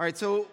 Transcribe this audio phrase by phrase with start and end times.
[0.00, 0.46] All right, so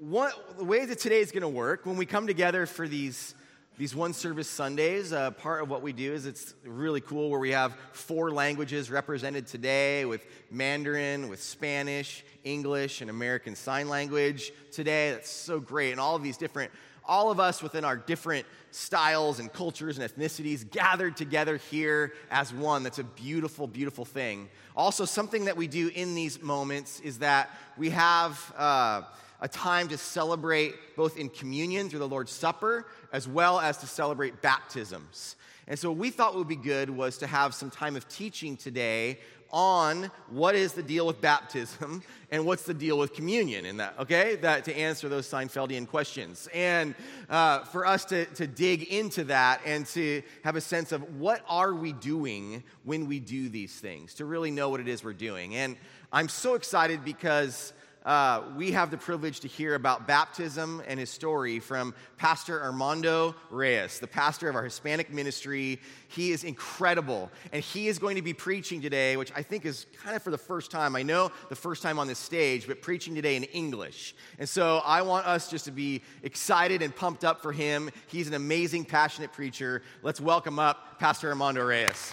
[0.00, 3.34] the way that today is going to work, when we come together for these,
[3.76, 7.40] these one service Sundays, uh, part of what we do is it's really cool where
[7.40, 14.52] we have four languages represented today with Mandarin, with Spanish, English, and American Sign Language
[14.70, 15.10] today.
[15.10, 15.90] That's so great.
[15.90, 16.70] And all of these different,
[17.04, 22.52] all of us within our different styles and cultures and ethnicities gathered together here as
[22.52, 22.82] one.
[22.82, 24.48] That's a beautiful, beautiful thing.
[24.74, 29.02] Also, something that we do in these moments is that we have uh,
[29.40, 33.86] a time to celebrate both in communion through the Lord's Supper as well as to
[33.86, 35.36] celebrate baptisms.
[35.68, 38.56] And so, what we thought would be good was to have some time of teaching
[38.56, 39.18] today
[39.52, 43.94] on what is the deal with baptism and what's the deal with communion in that,
[43.98, 44.36] okay?
[44.36, 46.48] That to answer those Seinfeldian questions.
[46.54, 46.94] And
[47.28, 51.42] uh, for us to, to dig into that and to have a sense of what
[51.48, 55.12] are we doing when we do these things, to really know what it is we're
[55.12, 55.56] doing.
[55.56, 55.76] And
[56.12, 57.74] I'm so excited because
[58.04, 63.34] uh, we have the privilege to hear about baptism and his story from Pastor Armando
[63.50, 65.80] Reyes, the pastor of our Hispanic ministry.
[66.08, 69.86] He is incredible, and he is going to be preaching today, which I think is
[70.02, 70.96] kind of for the first time.
[70.96, 74.14] I know the first time on this stage, but preaching today in English.
[74.38, 77.90] And so I want us just to be excited and pumped up for him.
[78.08, 79.82] He's an amazing, passionate preacher.
[80.02, 82.12] Let's welcome up Pastor Armando Reyes.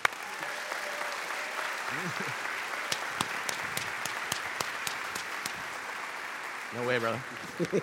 [6.75, 7.19] No way, brother.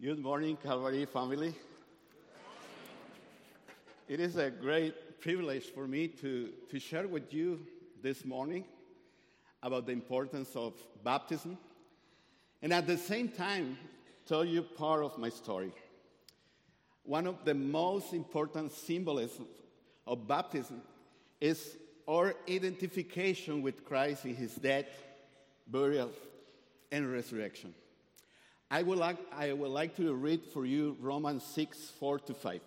[0.00, 1.56] Good morning, Calvary family.
[4.06, 7.66] It is a great privilege for me to, to share with you
[8.00, 8.64] this morning
[9.60, 11.58] about the importance of baptism
[12.62, 13.76] and at the same time
[14.24, 15.72] tell you part of my story.
[17.02, 19.48] One of the most important symbolisms
[20.06, 20.80] of baptism
[21.44, 21.76] is
[22.08, 24.86] our identification with Christ in his death,
[25.66, 26.10] burial,
[26.90, 27.74] and resurrection.
[28.70, 32.60] I would like, I would like to read for you Romans 6 4 to 5.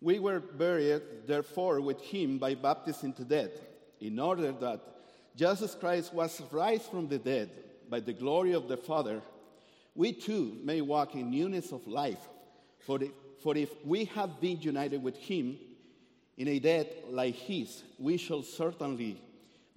[0.00, 3.52] We were buried, therefore, with him by baptism into death,
[4.00, 4.80] in order that
[5.36, 7.50] Jesus Christ was raised from the dead
[7.90, 9.20] by the glory of the Father,
[9.94, 12.26] we too may walk in newness of life.
[12.86, 13.00] For
[13.42, 15.58] for if we have been united with him
[16.36, 19.20] in a death like his, we shall certainly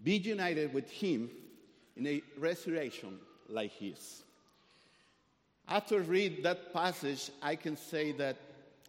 [0.03, 1.29] be united with him
[1.95, 3.19] in a resurrection
[3.49, 4.23] like his.
[5.67, 8.37] After read that passage, I can say that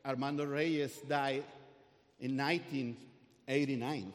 [0.07, 1.45] Armando Reyes died
[2.21, 4.13] in 1989.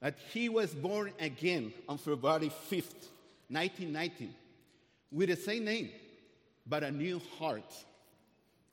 [0.00, 3.08] That he was born again on February 5th,
[3.48, 4.34] 1919,
[5.10, 5.90] with the same name,
[6.66, 7.72] but a new heart.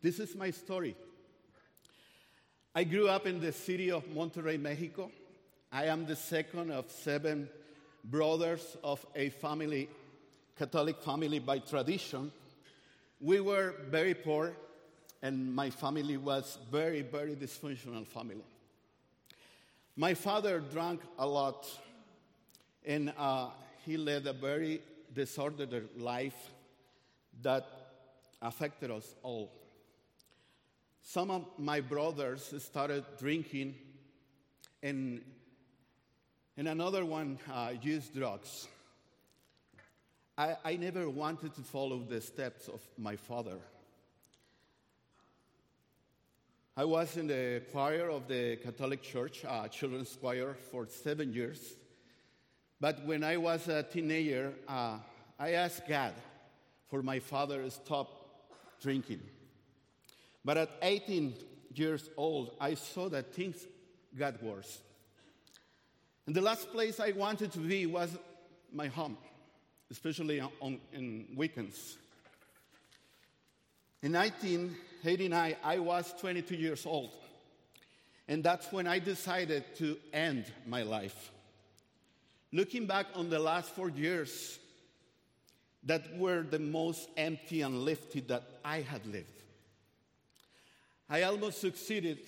[0.01, 0.95] This is my story.
[2.75, 5.11] I grew up in the city of Monterrey, Mexico.
[5.71, 7.47] I am the second of seven
[8.03, 9.87] brothers of a family,
[10.57, 12.31] Catholic family by tradition.
[13.21, 14.53] We were very poor,
[15.21, 18.43] and my family was very, very dysfunctional family.
[19.95, 21.67] My father drank a lot,
[22.83, 23.49] and uh,
[23.85, 24.81] he led a very
[25.13, 26.51] disordered life
[27.43, 27.67] that
[28.41, 29.51] affected us all.
[31.05, 33.75] Some of my brothers started drinking,
[34.81, 35.21] and,
[36.55, 38.69] and another one uh, used drugs.
[40.37, 43.57] I, I never wanted to follow the steps of my father.
[46.75, 51.73] I was in the choir of the Catholic Church, uh, children's choir, for seven years.
[52.79, 54.99] But when I was a teenager, uh,
[55.37, 56.13] I asked God
[56.87, 58.09] for my father to stop
[58.81, 59.19] drinking.
[60.45, 61.33] But at 18
[61.73, 63.65] years old, I saw that things
[64.17, 64.79] got worse.
[66.25, 68.09] And the last place I wanted to be was
[68.71, 69.17] my home,
[69.91, 71.97] especially on, on in weekends.
[74.01, 77.11] In 1989, I was 22 years old.
[78.27, 81.31] And that's when I decided to end my life.
[82.51, 84.59] Looking back on the last four years,
[85.85, 89.32] that were the most empty and lifted that I had lived.
[91.09, 92.19] I almost succeeded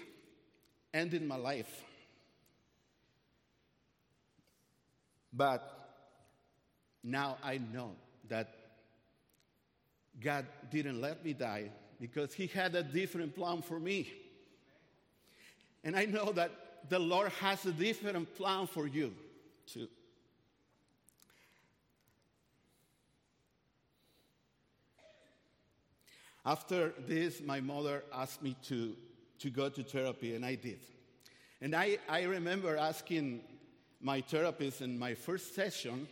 [0.93, 1.83] ending my life.
[5.33, 5.61] But
[7.03, 7.91] now I know
[8.29, 8.55] that
[10.19, 14.11] God didn't let me die because He had a different plan for me.
[15.83, 16.51] And I know that
[16.89, 19.13] the Lord has a different plan for you
[19.67, 19.87] too.
[26.45, 28.95] After this, my mother asked me to,
[29.39, 30.79] to go to therapy, and I did.
[31.59, 33.41] And I, I remember asking
[33.99, 36.07] my therapist in my first session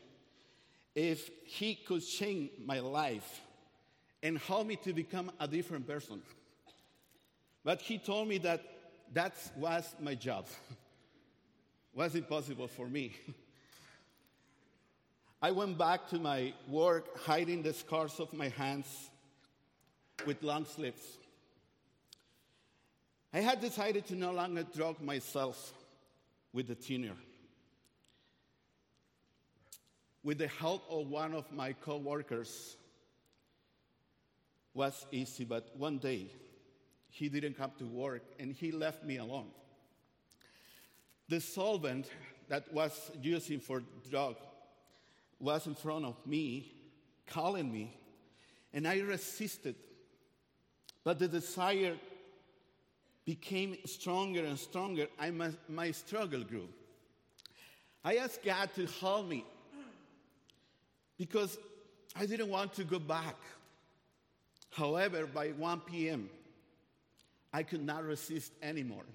[0.96, 3.42] if he could change my life
[4.24, 6.22] and help me to become a different person.
[7.64, 8.64] But he told me that
[9.14, 10.48] that was my job.
[11.94, 13.16] was impossible for me.
[15.42, 18.88] I went back to my work hiding the scars of my hands
[20.26, 21.18] with long sleeves.
[23.34, 25.74] I had decided to no longer drug myself
[26.54, 27.16] with the thinner.
[30.24, 32.78] With the help of one of my coworkers,
[34.74, 36.28] was easy, but one day
[37.10, 39.50] he didn't come to work and he left me alone.
[41.30, 42.10] The solvent
[42.50, 44.36] that was using for drug
[45.40, 46.72] was in front of me,
[47.28, 47.96] calling me,
[48.74, 49.76] and I resisted.
[51.04, 51.96] But the desire
[53.26, 56.68] became stronger and stronger, and my, my struggle grew.
[58.04, 59.46] I asked God to help me
[61.18, 61.58] because
[62.16, 63.36] I didn't want to go back.
[64.72, 66.30] However, by 1 p.m.,
[67.54, 69.06] I could not resist anymore.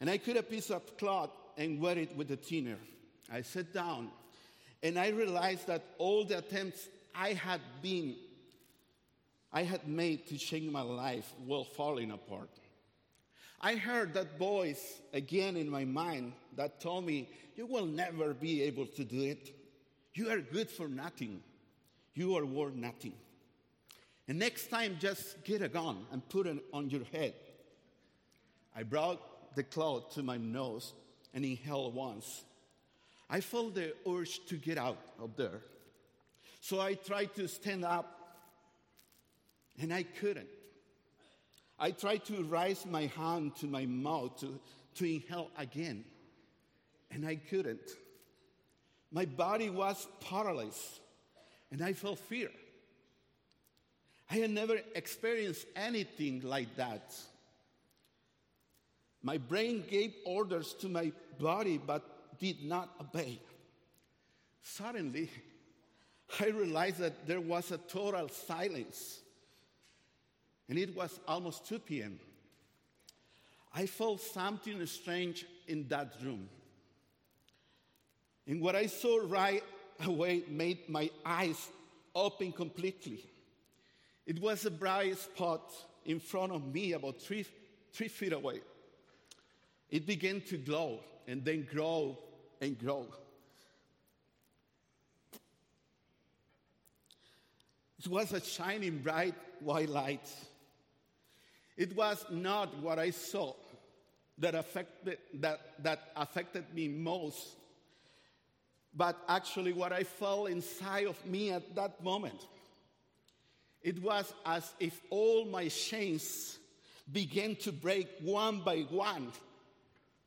[0.00, 2.76] And I cut a piece of cloth and wet it with a thinner.
[3.32, 4.10] I sat down
[4.82, 8.16] and I realized that all the attempts I had been,
[9.52, 12.50] I had made to change my life were falling apart.
[13.60, 18.62] I heard that voice again in my mind that told me, You will never be
[18.62, 19.54] able to do it.
[20.14, 21.42] You are good for nothing.
[22.14, 23.14] You are worth nothing.
[24.28, 27.34] And next time, just get a gun and put it on your head.
[28.76, 30.92] I brought the cloth to my nose
[31.32, 32.44] and inhaled once.
[33.30, 35.62] I felt the urge to get out of there.
[36.60, 38.17] So I tried to stand up
[39.80, 40.48] and I couldn't.
[41.78, 44.58] I tried to raise my hand to my mouth to,
[44.96, 46.04] to inhale again,
[47.10, 47.88] and I couldn't.
[49.12, 51.00] My body was paralyzed,
[51.70, 52.50] and I felt fear.
[54.30, 57.14] I had never experienced anything like that.
[59.22, 63.40] My brain gave orders to my body but did not obey.
[64.62, 65.30] Suddenly,
[66.40, 69.20] I realized that there was a total silence
[70.68, 72.18] and it was almost 2 p.m.
[73.72, 76.48] I felt something strange in that room.
[78.46, 79.62] And what I saw right
[80.04, 81.68] away made my eyes
[82.14, 83.24] open completely.
[84.26, 85.72] It was a bright spot
[86.04, 87.46] in front of me, about three,
[87.92, 88.60] three feet away.
[89.90, 92.18] It began to glow and then grow
[92.60, 93.06] and grow.
[97.98, 100.30] It was a shining bright white light
[101.78, 103.54] it was not what I saw
[104.38, 107.54] that affected, that, that affected me most,
[108.94, 112.40] but actually what I felt inside of me at that moment.
[113.80, 116.58] It was as if all my chains
[117.12, 119.30] began to break one by one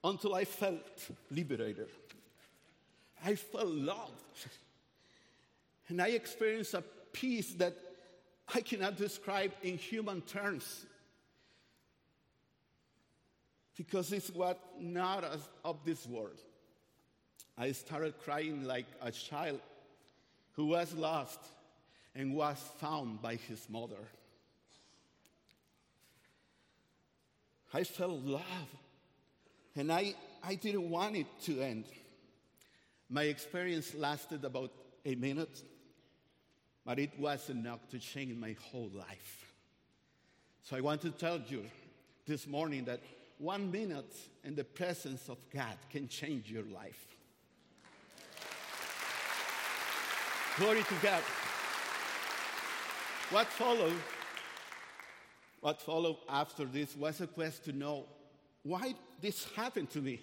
[0.05, 0.79] until I felt
[1.29, 1.89] liberated.
[3.25, 4.23] I felt loved.
[5.89, 7.75] And I experienced a peace that
[8.55, 10.85] I cannot describe in human terms
[13.87, 15.25] because it's what not
[15.65, 16.39] of this world.
[17.57, 19.59] I started crying like a child
[20.51, 21.39] who was lost
[22.13, 24.03] and was found by his mother.
[27.73, 28.69] I felt love,
[29.75, 31.85] and I, I didn't want it to end.
[33.09, 34.71] My experience lasted about
[35.05, 35.59] a minute,
[36.85, 39.53] but it was enough to change my whole life.
[40.65, 41.63] So I want to tell you
[42.27, 42.99] this morning that
[43.41, 47.07] one minute in the presence of God can change your life.
[50.57, 51.23] Glory to God.
[53.31, 53.97] What followed?
[55.59, 58.05] What followed after this was a quest to know
[58.61, 60.21] why this happened to me.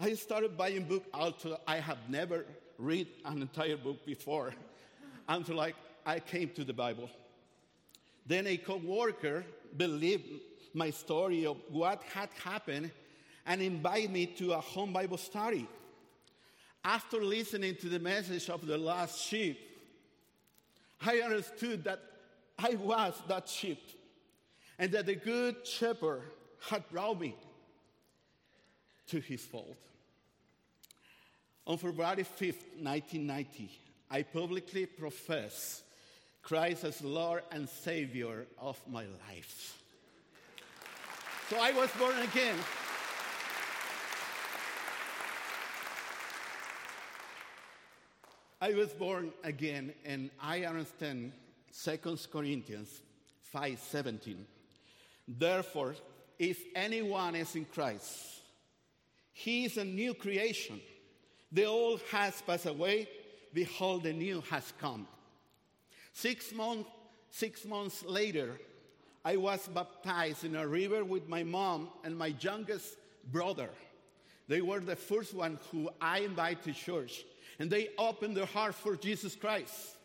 [0.00, 2.44] I started buying books although I have never
[2.76, 4.52] read an entire book before
[5.28, 5.74] until I,
[6.04, 7.08] I came to the Bible.
[8.26, 9.44] Then a co-worker
[9.76, 10.24] believed
[10.76, 12.90] my story of what had happened
[13.46, 15.66] and invite me to a home Bible study.
[16.84, 19.58] After listening to the message of the lost sheep,
[21.00, 22.00] I understood that
[22.58, 23.80] I was that sheep
[24.78, 26.22] and that the good shepherd
[26.68, 27.34] had brought me
[29.08, 29.76] to his fold.
[31.66, 33.70] On February 5th, 1990,
[34.10, 35.82] I publicly profess
[36.42, 39.82] Christ as Lord and Savior of my life.
[41.48, 42.56] So I was born again.
[48.60, 51.30] I was born again, and I understand
[51.72, 53.00] 2 Corinthians
[53.54, 54.44] 5:17.
[55.28, 55.94] Therefore,
[56.36, 58.42] if anyone is in Christ,
[59.32, 60.80] he is a new creation.
[61.52, 63.08] The old has passed away;
[63.54, 65.06] behold, the new has come.
[66.12, 66.88] Six, month,
[67.30, 68.58] six months later,
[69.26, 72.94] I was baptized in a river with my mom and my youngest
[73.32, 73.70] brother.
[74.46, 77.24] They were the first one who I invited to church,
[77.58, 79.96] and they opened their heart for Jesus Christ.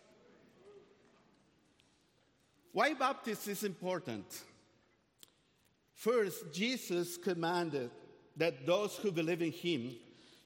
[2.72, 4.26] Why baptism is important?
[5.94, 7.92] First, Jesus commanded
[8.38, 9.92] that those who believe in him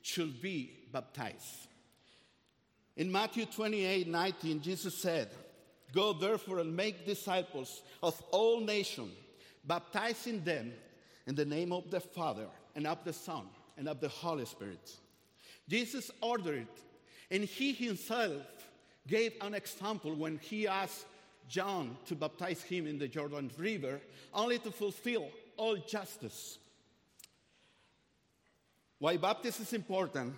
[0.01, 1.69] should be baptized.
[2.97, 5.29] In Matthew 28 19, Jesus said,
[5.95, 9.13] Go therefore and make disciples of all nations,
[9.63, 10.73] baptizing them
[11.25, 13.47] in the name of the Father and of the Son
[13.77, 14.91] and of the Holy Spirit.
[15.69, 16.67] Jesus ordered,
[17.31, 18.43] and he himself
[19.07, 21.05] gave an example when he asked
[21.47, 24.01] John to baptize him in the Jordan River,
[24.33, 26.57] only to fulfill all justice.
[28.99, 30.33] Why baptism is important?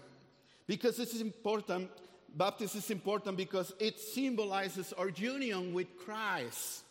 [0.68, 1.90] Because it's important,
[2.38, 6.84] baptism is important because it symbolizes our union with Christ.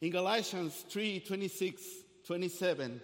[0.00, 1.82] In Galatians 3 26,
[2.26, 3.00] 27,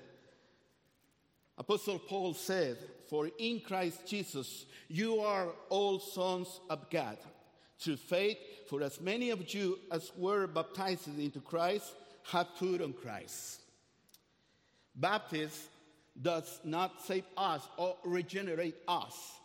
[1.56, 2.76] Apostle Paul said,
[3.08, 7.16] For in Christ Jesus you are all sons of God
[7.78, 8.38] through faith,
[8.68, 11.94] for as many of you as were baptized into Christ
[12.30, 13.60] have put on Christ.
[14.94, 15.50] Baptism
[16.20, 19.37] does not save us or regenerate us,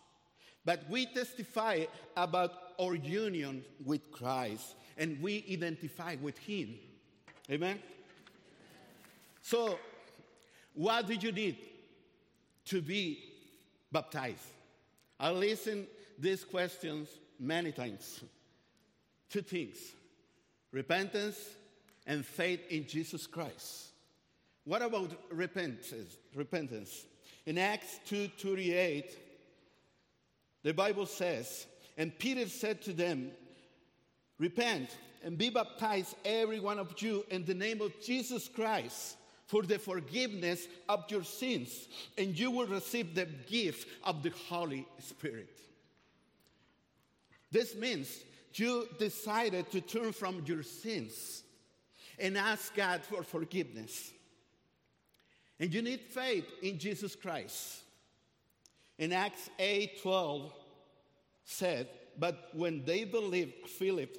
[0.66, 6.76] but we testify about our union with Christ and we identify with Him.
[7.50, 7.80] Amen?
[9.42, 9.78] So,
[10.74, 11.58] what do you need
[12.66, 13.20] to be
[13.92, 14.46] baptized?
[15.20, 18.22] I listen these questions many times.
[19.30, 19.78] Two things
[20.72, 21.38] repentance
[22.08, 23.90] and faith in Jesus Christ.
[24.66, 25.94] What about repentance?
[26.34, 27.06] repentance?
[27.46, 29.18] In Acts 2:38,
[30.64, 31.66] the Bible says,
[31.98, 33.32] and Peter said to them,
[34.40, 34.90] Repent
[35.24, 39.78] and be baptized, every one of you, in the name of Jesus Christ for the
[39.78, 45.60] forgiveness of your sins, and you will receive the gift of the Holy Spirit.
[47.52, 48.24] This means
[48.56, 51.44] you decided to turn from your sins
[52.18, 54.12] and ask God for forgiveness.
[55.60, 57.82] And you need faith in Jesus Christ.
[58.98, 60.54] In Acts 8 12
[61.46, 64.18] said, But when they believed Philip,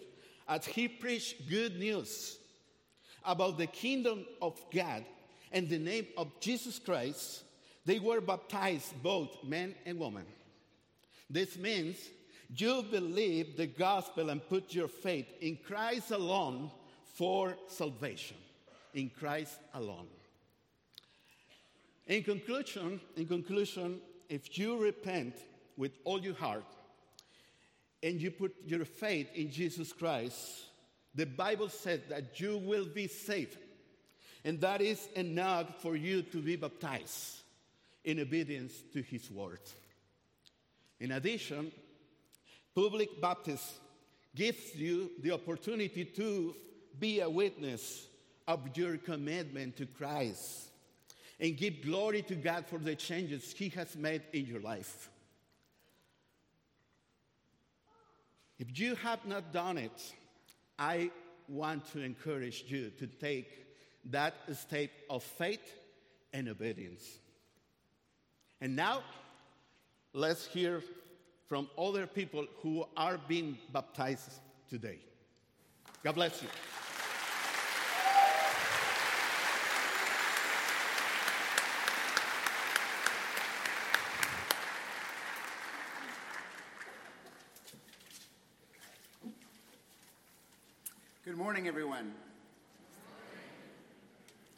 [0.49, 2.38] as he preached good news
[3.25, 5.04] about the kingdom of God
[5.52, 7.45] and the name of Jesus Christ,
[7.87, 10.26] they were baptized, both men and women.
[11.31, 11.97] This means
[12.57, 16.71] you believe the gospel and put your faith in Christ alone
[17.14, 18.37] for salvation.
[18.93, 20.07] In Christ alone.
[22.07, 25.35] In conclusion, in conclusion, if you repent
[25.76, 26.64] with all your heart
[28.02, 30.66] and you put your faith in Jesus Christ,
[31.14, 33.57] the Bible says that you will be saved.
[34.45, 37.38] And that is enough for you to be baptized
[38.04, 39.61] in obedience to his word.
[41.00, 41.73] In addition,
[42.75, 43.81] public baptism
[44.35, 46.54] gives you the opportunity to
[46.99, 48.07] be a witness
[48.47, 50.69] of your commitment to Christ
[51.44, 55.10] and give glory to God for the changes He has made in your life.
[58.58, 60.14] If you have not done it,
[60.78, 61.10] I
[61.46, 63.50] want to encourage you to take
[64.06, 65.60] that step of faith
[66.32, 67.04] and obedience.
[68.62, 69.02] And now,
[70.14, 70.82] let's hear
[71.46, 75.00] from other people who are being baptized today.
[76.02, 76.48] God bless you.
[91.34, 92.12] Good morning, everyone.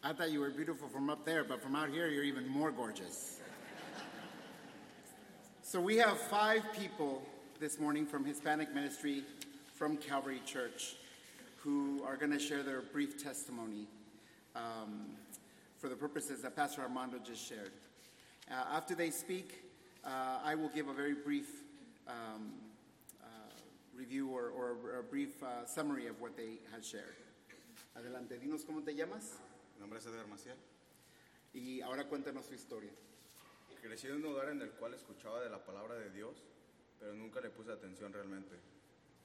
[0.05, 2.71] I thought you were beautiful from up there, but from out here, you're even more
[2.71, 3.41] gorgeous.
[5.63, 7.23] so, we have five people
[7.61, 9.23] this morning from Hispanic Ministry
[9.75, 10.97] from Calvary Church
[11.57, 13.87] who are going to share their brief testimony
[14.55, 15.07] um,
[15.79, 17.73] for the purposes that Pastor Armando just shared.
[18.51, 19.65] Uh, after they speak,
[20.05, 21.49] uh, I will give a very brief
[22.07, 22.53] um,
[23.97, 27.17] review or, or a brief uh, summary of what they had shared.
[27.95, 29.39] Adelante, dinos cómo te llamas.
[29.75, 30.57] Mi nombre es Eder Maciel.
[31.55, 32.91] Y ahora cuéntanos su historia.
[33.83, 36.43] Crecí en un hogar en el cual escuchaba de la palabra de Dios,
[36.99, 38.55] pero nunca le puse atención realmente.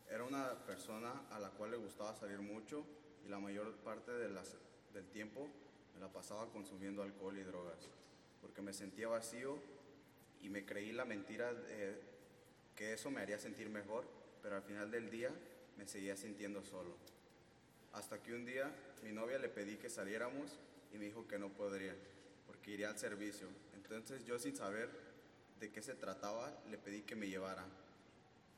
[0.10, 2.86] Era una persona a la cual le gustaba salir mucho
[3.25, 4.56] y la mayor parte de las-
[4.94, 5.50] del tiempo
[5.94, 7.88] me la pasaba consumiendo alcohol y drogas,
[8.42, 9.58] porque me sentía vacío
[10.42, 12.00] y me creí la mentira de
[12.75, 14.06] que eso me haría sentir mejor,
[14.42, 15.30] pero al final del día
[15.78, 16.96] me seguía sintiendo solo.
[17.94, 18.72] Hasta que un día
[19.04, 20.58] mi novia le pedí que saliéramos
[20.94, 21.96] y me dijo que no podría,
[22.48, 23.48] porque iría al servicio.
[23.76, 24.90] Entonces yo sin saber
[25.60, 27.66] de qué se trataba, le pedí que me llevara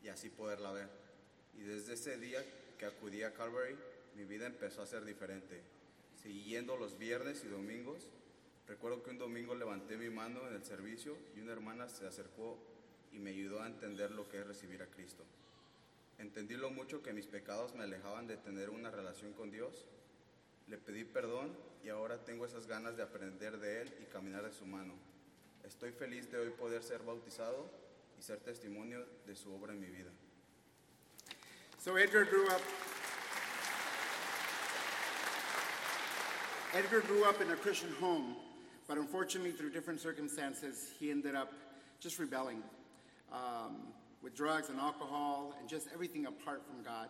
[0.01, 0.89] y así poderla ver.
[1.57, 2.43] Y desde ese día
[2.77, 3.75] que acudí a Calvary,
[4.15, 5.61] mi vida empezó a ser diferente.
[6.21, 8.07] Seguí yendo los viernes y domingos.
[8.67, 12.57] Recuerdo que un domingo levanté mi mano en el servicio y una hermana se acercó
[13.11, 15.23] y me ayudó a entender lo que es recibir a Cristo.
[16.23, 19.89] Entendí lo mucho que mis pecados me alejaban de tener una relación con Dios.
[20.69, 21.53] Le pedí perdón
[21.83, 24.93] y ahora tengo esas ganas de aprender de Él y caminar de su mano.
[25.65, 27.69] Estoy feliz de hoy poder ser bautizado
[28.17, 30.11] y ser testimonio de su obra en mi vida.
[31.77, 32.61] So Edgar grew up.
[36.73, 38.37] Edgar grew up in a Christian home,
[38.87, 41.51] but unfortunately, through different circumstances, he ended up
[41.99, 42.63] just rebelling
[43.29, 43.91] um,
[44.23, 47.09] with drugs and alcohol and just everything apart from God.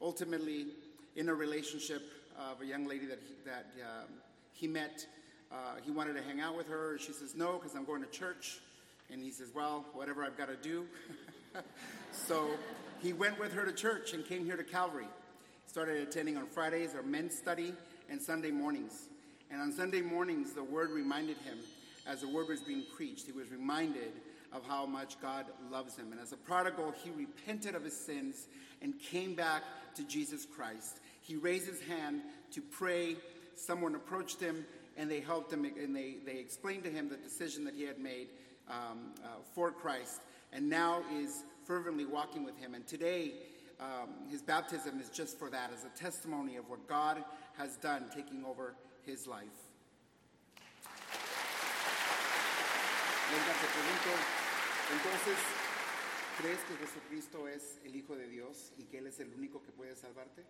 [0.00, 0.68] Ultimately,
[1.16, 2.02] in a relationship
[2.38, 4.08] of a young lady that he, that um,
[4.52, 5.06] he met,
[5.50, 6.96] uh, he wanted to hang out with her.
[6.98, 8.60] She says no because I'm going to church,
[9.10, 10.86] and he says, "Well, whatever I've got to do."
[12.12, 12.48] so
[13.00, 15.08] he went with her to church and came here to Calvary.
[15.66, 17.74] Started attending on Fridays our men's study
[18.08, 19.08] and Sunday mornings.
[19.50, 21.58] And on Sunday mornings, the word reminded him,
[22.06, 24.12] as the word was being preached, he was reminded
[24.52, 26.12] of how much God loves him.
[26.12, 28.48] And as a prodigal, he repented of his sins
[28.80, 29.62] and came back
[29.94, 31.00] to Jesus Christ.
[31.20, 33.16] He raised his hand to pray.
[33.54, 34.64] Someone approached him
[34.96, 37.98] and they helped him and they, they explained to him the decision that he had
[37.98, 38.28] made
[38.68, 40.20] um, uh, for Christ
[40.52, 42.74] and now is fervently walking with him.
[42.74, 43.32] And today,
[43.80, 47.24] um, his baptism is just for that, as a testimony of what God
[47.56, 48.74] has done taking over
[49.04, 49.46] his life.
[54.90, 55.38] Entonces,
[56.38, 59.72] ¿crees que Jesucristo es el Hijo de Dios y que Él es el único que
[59.72, 60.44] puede salvarte?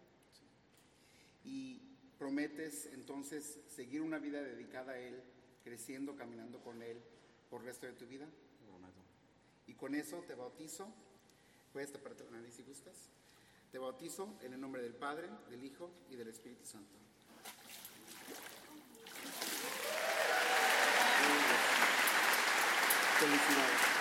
[1.45, 1.81] Y
[2.18, 5.23] prometes entonces seguir una vida dedicada a Él,
[5.64, 7.01] creciendo, caminando con Él
[7.51, 8.27] por el resto de tu vida.
[9.66, 10.92] Y con eso te bautizo.
[11.73, 12.95] Puedes taparte la nariz si gustas.
[13.71, 16.99] Te bautizo en el nombre del Padre, del Hijo y del Espíritu Santo.
[23.18, 23.92] Felicidades.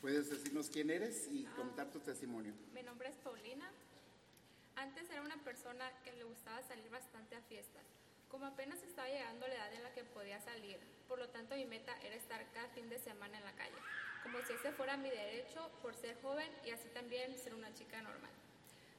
[0.00, 2.52] Puedes decirnos quién eres y contar tu testimonio.
[2.72, 3.70] Mi nombre es Paulina.
[4.74, 7.84] Antes era una persona que le gustaba salir bastante a fiestas.
[8.28, 11.64] Como apenas estaba llegando la edad en la que podía salir, por lo tanto mi
[11.64, 13.76] meta era estar cada fin de semana en la calle,
[14.24, 18.02] como si ese fuera mi derecho por ser joven y así también ser una chica
[18.02, 18.32] normal.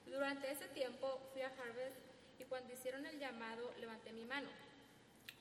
[0.05, 1.97] Durante ese tiempo fui a Harvest
[2.39, 4.47] y cuando hicieron el llamado levanté mi mano,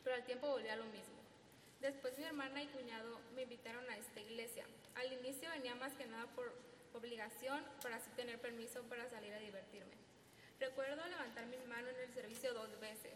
[0.03, 1.24] pero al tiempo volví a lo mismo.
[1.85, 4.65] Después mi hermana y cuñado me invitaron a esta iglesia.
[4.95, 6.51] Al inicio venía más que nada por
[6.95, 9.93] obligación para así tener permiso para salir a divertirme.
[10.59, 13.13] Recuerdo levantar mi mano en el servicio dos veces,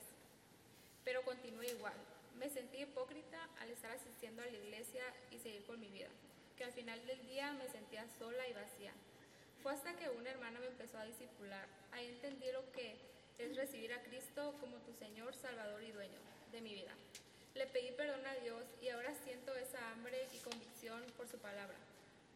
[1.03, 1.95] pero continué igual.
[2.39, 6.11] Me sentí hipócrita al estar asistiendo a la iglesia y seguir con mi vida,
[6.59, 8.93] que al final del día me sentía sola y vacía.
[9.63, 11.67] Fue hasta que una hermana me empezó a discipular.
[11.93, 12.97] Ahí entendí lo que
[13.39, 16.21] es recibir a Cristo como tu Señor, Salvador y dueño
[16.53, 16.93] de mi vida.
[17.59, 21.75] Le pedí perdón a Dios y ahora siento esa hambre y convicción por su palabra.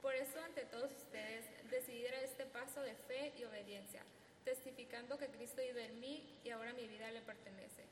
[0.03, 4.03] Por eso, ante todos ustedes, decidí dar este paso de fe y obediencia,
[4.45, 7.85] testificando que Cristo vive en mí y ahora mi vida le pertenece.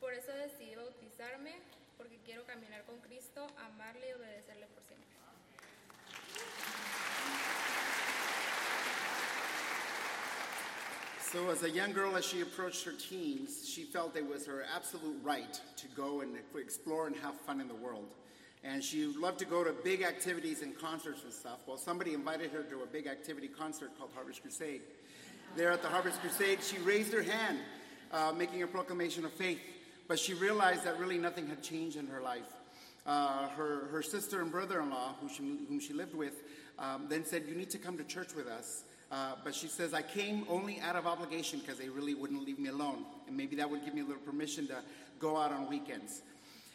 [0.00, 1.56] Por eso decidí bautizarme,
[1.98, 5.15] porque quiero caminar con Cristo, amarle y obedecerle por siempre.
[11.32, 14.64] So, as a young girl, as she approached her teens, she felt it was her
[14.74, 18.06] absolute right to go and explore and have fun in the world.
[18.62, 21.58] And she loved to go to big activities and concerts and stuff.
[21.66, 24.82] Well, somebody invited her to a big activity concert called Harvest Crusade.
[25.56, 27.58] There at the Harvest Crusade, she raised her hand,
[28.12, 29.58] uh, making a proclamation of faith.
[30.06, 32.52] But she realized that really nothing had changed in her life.
[33.04, 36.44] Uh, her, her sister and brother in law, who she, whom she lived with,
[36.78, 38.84] um, then said, You need to come to church with us.
[39.10, 42.58] Uh, but she says, I came only out of obligation because they really wouldn't leave
[42.58, 43.04] me alone.
[43.28, 44.78] And maybe that would give me a little permission to
[45.20, 46.22] go out on weekends.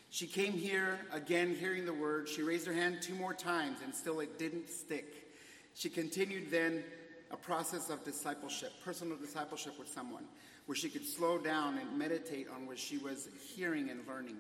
[0.09, 2.27] She came here again hearing the word.
[2.27, 5.29] She raised her hand two more times and still it didn't stick.
[5.73, 6.83] She continued then
[7.31, 10.25] a process of discipleship, personal discipleship with someone,
[10.65, 14.37] where she could slow down and meditate on what she was hearing and learning.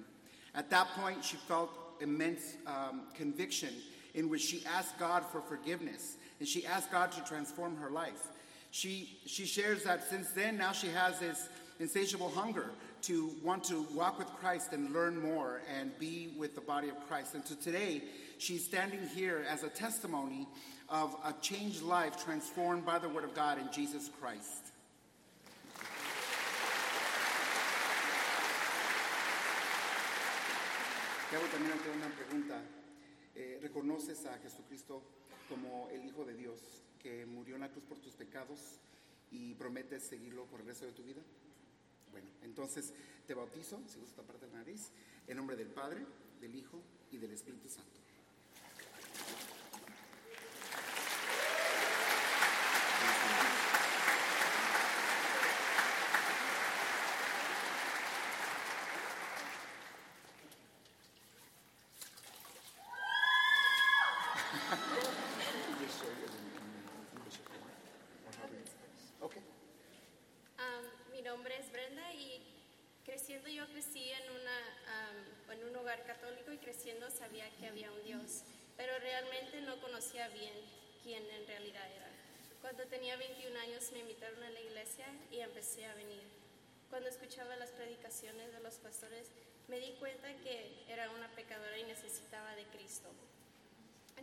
[0.55, 3.73] At that point, she felt immense um, conviction
[4.13, 8.27] in which she asked God for forgiveness and she asked God to transform her life.
[8.71, 11.47] She, she shares that since then, now she has this
[11.79, 12.71] insatiable hunger
[13.03, 16.95] to want to walk with Christ and learn more and be with the body of
[17.07, 17.35] Christ.
[17.35, 18.01] And so today,
[18.39, 20.47] she's standing here as a testimony
[20.89, 24.73] of a changed life transformed by the Word of God in Jesus Christ.
[31.29, 32.59] Te hago también una pregunta.
[33.35, 35.20] Eh, ¿Reconoces a Jesucristo
[35.51, 36.61] como el Hijo de Dios
[36.97, 38.79] que murió en la cruz por tus pecados
[39.31, 41.21] y prometes seguirlo por el resto de tu vida?
[42.09, 42.93] Bueno, entonces
[43.27, 44.91] te bautizo, si gusta taparte la nariz,
[45.27, 46.05] en nombre del Padre,
[46.39, 48.01] del Hijo y del Espíritu Santo.
[69.21, 69.41] Okay.
[70.57, 72.41] Am, mi nombre es Brenda y
[73.05, 74.57] creciendo yo crecí en, una,
[75.09, 78.43] am, en un hogar católico y creciendo sabía que había un Dios,
[78.91, 80.51] pero realmente no conocía bien
[81.01, 82.09] quién en realidad era.
[82.59, 86.23] Cuando tenía 21 años me invitaron a la iglesia y empecé a venir.
[86.89, 89.29] Cuando escuchaba las predicaciones de los pastores
[89.69, 93.07] me di cuenta que era una pecadora y necesitaba de Cristo.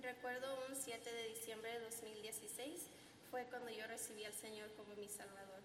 [0.03, 2.89] Recuerdo un 7 de diciembre de 2016
[3.31, 5.63] fue cuando yo recibí al Señor como mi Salvador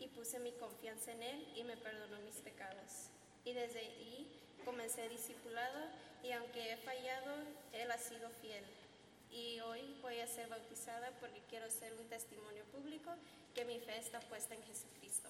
[0.00, 3.06] y puse mi confianza en Él y me perdonó mis pecados.
[3.44, 5.88] Y desde ahí comencé discipulado
[6.22, 7.34] y aunque he fallado,
[7.72, 8.64] Él ha sido fiel.
[9.30, 13.10] Y hoy voy a ser bautizada porque quiero ser un testimonio público
[13.54, 15.28] que mi fe está puesta en Jesucristo.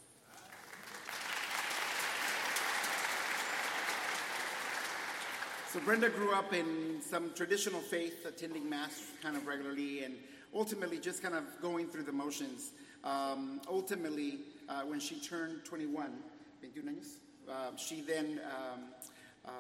[5.73, 10.17] So Brenda grew up in some traditional faith, attending mass kind of regularly, and
[10.53, 12.73] ultimately just kind of going through the motions.
[13.05, 16.11] Um, ultimately, uh, when she turned 21,
[16.59, 17.07] 21 años,
[17.49, 18.81] uh, she then um,
[19.45, 19.51] uh,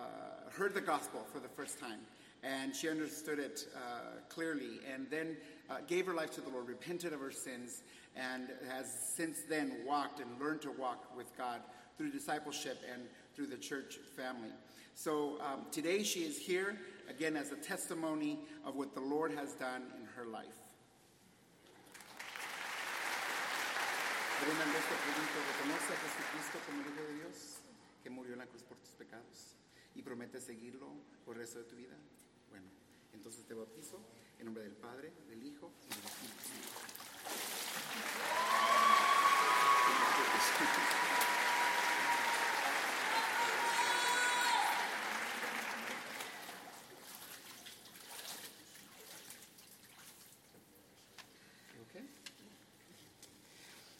[0.50, 2.00] heard the gospel for the first time,
[2.42, 5.36] and she understood it uh, clearly, and then
[5.70, 7.82] uh, gave her life to the Lord, repented of her sins,
[8.16, 11.60] and has since then walked and learned to walk with God
[11.96, 13.02] through discipleship and
[13.34, 14.50] through the church family.
[14.94, 16.76] So um, today she is here
[17.08, 20.46] again as a testimony of what the Lord has done in her life.
[24.40, 27.60] ¿reconoce a Jesucristo como Hijo de Dios
[28.02, 29.59] que murió en la cruz por tus pecados
[29.94, 30.92] y prometes seguirlo
[31.24, 31.96] por el resto de tu vida?
[32.48, 32.66] Bueno,
[33.12, 34.00] entonces te bautizo
[34.38, 36.90] en nombre del Padre, del Hijo y del Espíritu Santo.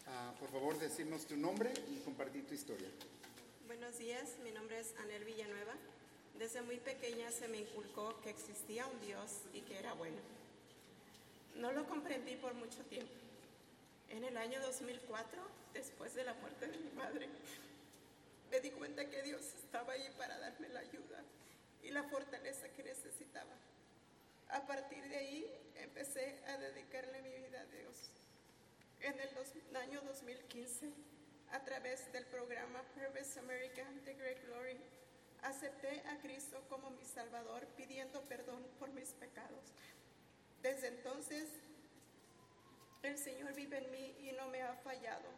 [0.07, 2.89] Ah, por favor, decirnos tu nombre y compartir tu historia.
[3.91, 5.75] Buenos días, mi nombre es Anel Villanueva.
[6.39, 10.21] Desde muy pequeña se me inculcó que existía un Dios y que era bueno.
[11.57, 13.13] No lo comprendí por mucho tiempo.
[14.11, 15.43] En el año 2004,
[15.75, 17.29] después de la muerte de mi madre,
[18.53, 21.25] me di cuenta que Dios estaba ahí para darme la ayuda
[21.83, 23.57] y la fortaleza que necesitaba.
[24.51, 27.97] A partir de ahí empecé a dedicarle mi vida a Dios.
[29.01, 30.93] En el año 2015,
[31.53, 34.77] a través del programa Harvest America de Great Glory,
[35.43, 39.73] acepté a Cristo como mi Salvador pidiendo perdón por mis pecados.
[40.63, 41.49] Desde entonces,
[43.03, 45.29] el Señor vive en mí y no me ha fallado.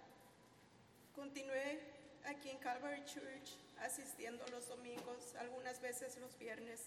[1.15, 1.81] Continué
[2.25, 6.81] aquí en Calvary Church asistiendo los domingos, algunas veces los viernes.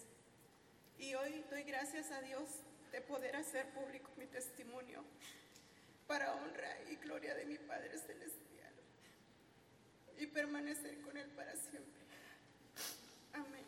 [0.99, 2.49] Y hoy doy gracias a Dios
[2.91, 5.03] de poder hacer público mi testimonio
[6.07, 8.44] para honra y gloria de mi Padre Celestial
[10.19, 12.01] y permanecer con Él para siempre.
[13.33, 13.65] Amén.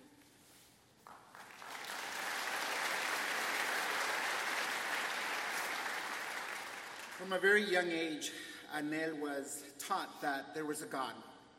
[7.17, 8.31] From a very young age,
[8.75, 11.13] Anel was taught that there was a God,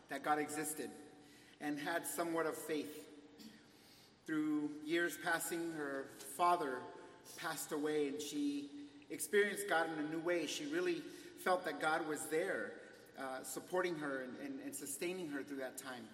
[0.08, 0.90] that God existed,
[1.60, 3.04] and had somewhat of faith.
[4.26, 6.78] Through years passing, her father
[7.38, 8.70] passed away, and she
[9.10, 10.46] experienced God in a new way.
[10.46, 11.02] She really
[11.42, 12.72] felt that God was there,
[13.18, 16.04] uh, supporting her and, and, and sustaining her through that time.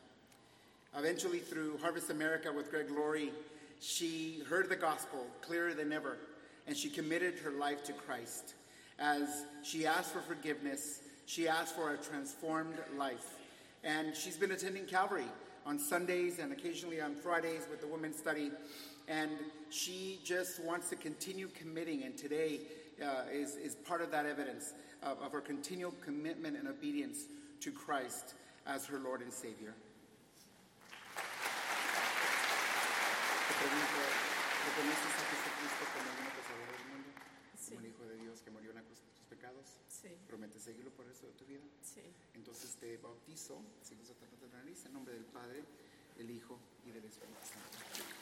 [0.97, 3.33] Eventually, through Harvest America with Greg Laurie,
[3.81, 6.17] she heard the gospel clearer than ever,
[6.67, 8.55] and she committed her life to Christ.
[8.99, 13.35] As she asked for forgiveness, she asked for a transformed life.
[13.83, 15.27] And she's been attending Calvary
[15.67, 18.51] on Sundays and occasionally on Fridays with the women's study.
[19.09, 19.31] And
[19.71, 22.61] she just wants to continue committing, and today
[23.03, 27.27] uh, is, is part of that evidence of, of her continual commitment and obedience
[27.61, 28.35] to Christ
[28.67, 29.75] as her Lord and Savior.
[33.49, 34.01] Te pregunto,
[34.65, 37.11] ¿reconoces a Jesucristo como el único Salvador del mundo?
[37.57, 37.75] Sí.
[37.75, 39.67] Como el Hijo de Dios que murió en la cruz por tus pecados.
[39.89, 40.17] Sí.
[40.27, 41.63] ¿Prometes seguirlo por el resto de tu vida?
[41.83, 42.03] Sí.
[42.35, 45.65] Entonces te bautizo, sigo tratando de la nariz, en nombre del Padre,
[46.17, 48.14] del Hijo y del Espíritu Santo.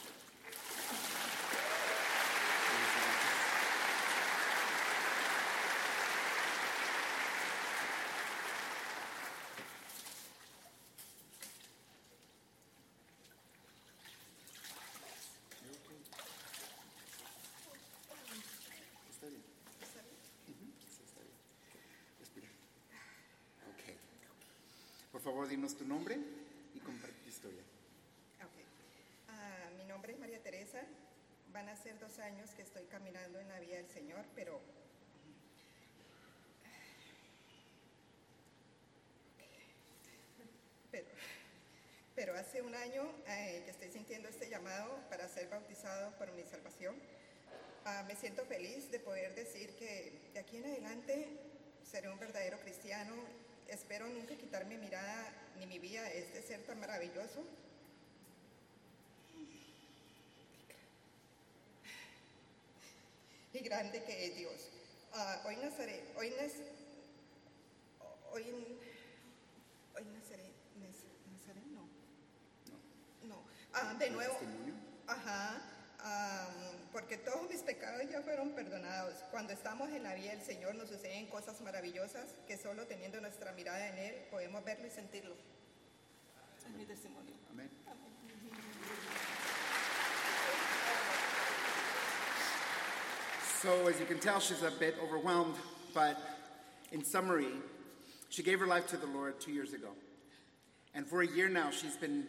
[25.52, 26.16] Dinos tu nombre
[26.74, 27.60] y comparte tu historia.
[29.28, 30.80] Ah, mi nombre es María Teresa.
[31.52, 34.58] Van a ser dos años que estoy caminando en la vía del Señor, pero...
[40.90, 41.06] Pero,
[42.14, 46.44] pero hace un año eh, que estoy sintiendo este llamado para ser bautizado por mi
[46.44, 46.96] salvación.
[47.84, 51.28] Ah, me siento feliz de poder decir que de aquí en adelante
[51.84, 53.14] seré un verdadero cristiano.
[53.68, 57.44] Espero nunca quitar mi mirada ni mi vida a este ser tan maravilloso.
[63.52, 64.68] Y grande que es Dios.
[65.12, 66.52] Ah, hoy naceré, hoy nac-
[68.32, 68.44] hoy,
[69.94, 71.86] hoy naceré, nac- naceré, no,
[73.28, 73.42] no,
[73.74, 74.74] Ah, de nuevo, testimonio?
[75.06, 75.60] ajá,
[76.02, 76.52] am,
[76.92, 79.14] porque todos mis pecados ya fueron perdonados.
[79.30, 83.52] Cuando estamos en la vía del Señor nos suceden cosas maravillosas que solo teniendo nuestra
[83.52, 85.34] mirada en Él podemos verlo y sentirlo.
[86.66, 87.34] Es mi testimonio.
[87.50, 87.70] Amén.
[93.60, 95.54] So, as you can tell, she's a bit overwhelmed,
[95.94, 96.16] but
[96.90, 97.46] in summary,
[98.28, 99.90] she gave her life to the Lord two years ago.
[100.94, 102.26] And for a year now, she's been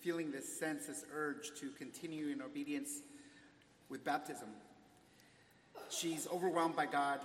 [0.00, 3.00] feeling this sense, this urge to continue in obedience
[3.88, 4.48] with baptism.
[5.90, 7.20] She's overwhelmed by God,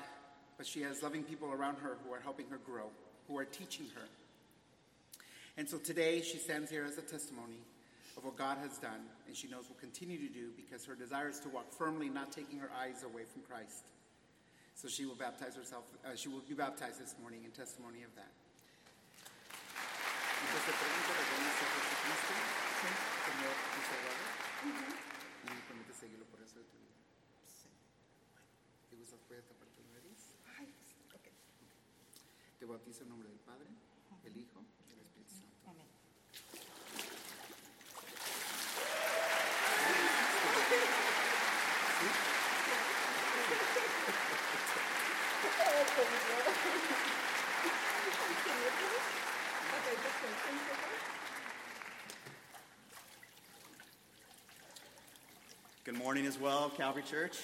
[0.57, 2.89] but she has loving people around her who are helping her grow,
[3.27, 4.07] who are teaching her.
[5.57, 7.59] And so today she stands here as a testimony
[8.17, 11.29] of what God has done, and she knows will continue to do because her desire
[11.29, 13.87] is to walk firmly, not taking her eyes away from Christ.
[14.75, 18.13] So she will baptize herself, uh, she will be baptized this morning in testimony of
[18.15, 18.31] that.
[20.41, 22.33] Entonces te pregunto, ¿reconoces a Jesucristo
[23.29, 24.29] como tu Salvador?
[25.45, 26.91] Y prometes seguirlo por el resto de tu vida.
[29.31, 30.33] ¿Te gusta puedes tapar tu nariz?
[30.59, 30.67] Ay,
[31.15, 31.27] ok.
[32.59, 33.69] Te bautizo en nombre del Padre,
[34.23, 35.55] del Hijo y del Espíritu Santo.
[35.67, 35.87] Amén.
[55.85, 57.39] Good morning as well, Calvary Church.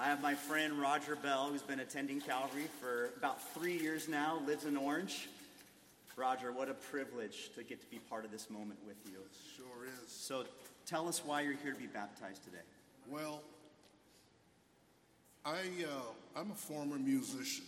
[0.00, 4.40] I have my friend Roger Bell, who's been attending Calvary for about three years now,
[4.46, 5.28] lives in Orange.
[6.16, 9.18] Roger, what a privilege to get to be part of this moment with you.
[9.56, 10.12] Sure is.
[10.12, 10.44] So
[10.86, 12.62] tell us why you're here to be baptized today.
[13.08, 13.42] Well,
[15.44, 17.64] I, uh, I'm a former musician,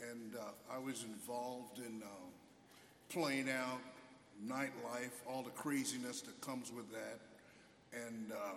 [0.00, 2.08] and uh, I was involved in uh,
[3.08, 3.80] playing out
[4.46, 7.18] nightlife, all the craziness that comes with that.
[7.94, 8.56] And uh,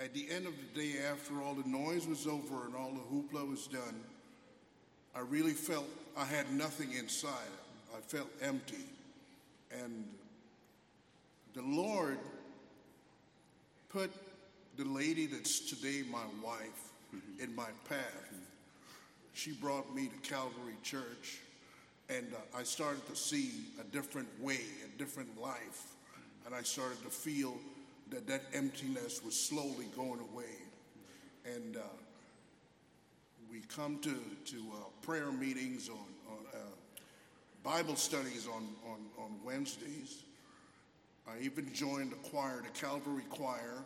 [0.00, 3.14] at the end of the day, after all the noise was over and all the
[3.14, 4.00] hoopla was done,
[5.14, 5.86] I really felt
[6.16, 7.52] I had nothing inside.
[7.94, 8.86] I felt empty.
[9.70, 10.04] And
[11.54, 12.18] the Lord
[13.90, 14.10] put
[14.76, 16.92] the lady that's today my wife
[17.38, 18.34] in my path.
[19.34, 21.38] She brought me to Calvary Church,
[22.08, 25.94] and uh, I started to see a different way, a different life,
[26.46, 27.54] and I started to feel
[28.10, 30.56] that that emptiness was slowly going away.
[31.44, 31.80] And uh,
[33.50, 34.14] we come to
[34.52, 35.96] to uh, prayer meetings on,
[36.30, 36.58] on uh,
[37.62, 40.24] Bible studies on, on, on Wednesdays.
[41.28, 43.84] I even joined a choir, the Calvary Choir,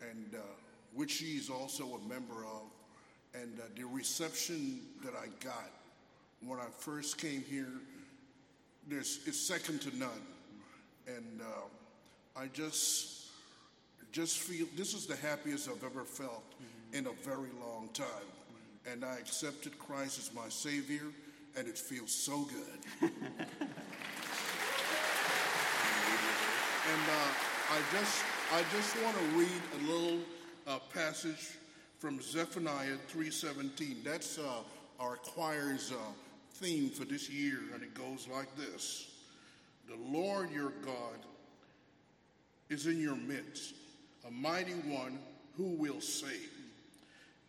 [0.00, 0.38] and uh,
[0.94, 2.62] which she's also a member of.
[3.34, 5.70] And uh, the reception that I got
[6.44, 7.80] when I first came here
[8.90, 10.10] it's second to none.
[11.06, 13.19] And uh, I just,
[14.12, 16.44] just feel this is the happiest I've ever felt
[16.92, 18.06] in a very long time.
[18.90, 21.06] And I accepted Christ as my Savior,
[21.56, 23.10] and it feels so good.
[26.92, 30.18] And uh, I just, I just want to read a little
[30.66, 31.56] uh, passage
[31.98, 34.02] from Zephaniah 3:17.
[34.02, 34.62] That's uh,
[34.98, 35.96] our choir's uh,
[36.54, 39.12] theme for this year, and it goes like this:
[39.88, 41.20] The Lord your God
[42.70, 43.74] is in your midst,
[44.26, 45.18] a mighty one
[45.56, 46.50] who will save.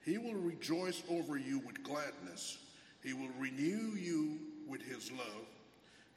[0.04, 2.58] He will rejoice over you with gladness.
[3.04, 5.46] He will renew you with his love.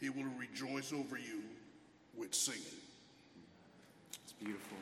[0.01, 1.43] He will rejoice over you
[2.17, 2.61] with singing.
[4.23, 4.79] It's beautiful.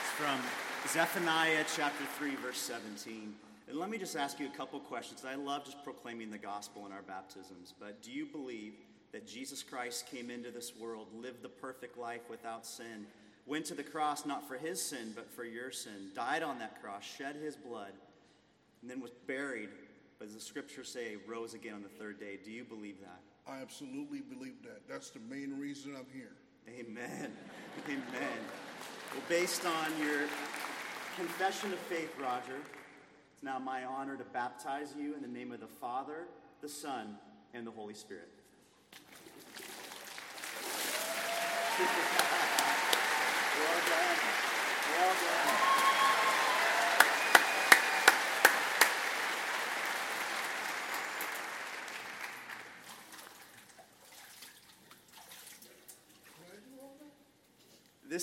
[0.00, 0.40] It's from
[0.88, 3.34] Zephaniah chapter 3, verse 17.
[3.68, 5.24] And let me just ask you a couple questions.
[5.24, 8.74] I love just proclaiming the gospel in our baptisms, but do you believe
[9.12, 13.06] that Jesus Christ came into this world, lived the perfect life without sin,
[13.46, 16.82] went to the cross not for his sin, but for your sin, died on that
[16.82, 17.92] cross, shed his blood,
[18.82, 19.70] and then was buried,
[20.18, 22.38] but as the scriptures say, rose again on the third day?
[22.44, 23.20] Do you believe that?
[23.50, 24.82] I absolutely believe that.
[24.88, 26.32] That's the main reason I'm here.
[26.68, 27.32] Amen.
[27.86, 28.38] Amen.
[29.12, 30.20] Well, based on your
[31.16, 32.60] confession of faith, Roger,
[33.32, 36.26] it's now my honor to baptize you in the name of the Father,
[36.60, 37.16] the Son,
[37.54, 38.28] and the Holy Spirit.
[39.38, 39.66] well done.
[41.08, 41.67] Well done.
[41.78, 41.86] This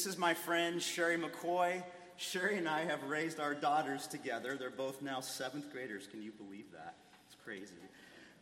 [0.06, 1.82] is my friend Sherry McCoy.
[2.18, 4.58] Sherry and I have raised our daughters together.
[4.58, 6.08] They're both now seventh graders.
[6.08, 6.96] Can you believe that?
[7.26, 7.72] It's crazy.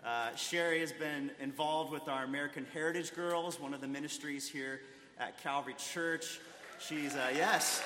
[0.04, 4.82] Uh, Sherry has been involved with our American Heritage Girls, one of the ministries here
[5.20, 6.40] at Calvary Church.
[6.80, 7.82] She's, uh, yes,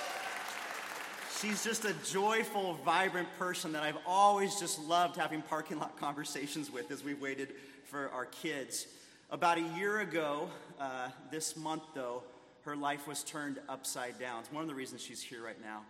[1.40, 6.72] she's just a joyful, vibrant person that I've always just loved having parking lot conversations
[6.72, 7.50] with as we waited
[7.86, 8.88] for our kids.
[9.30, 12.24] About a year ago, uh, this month though,
[12.64, 14.42] her life was turned upside down.
[14.42, 15.82] It's one of the reasons she's here right now.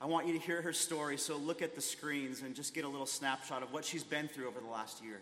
[0.00, 2.84] I want you to hear her story, so look at the screens and just get
[2.84, 5.20] a little snapshot of what she's been through over the last year.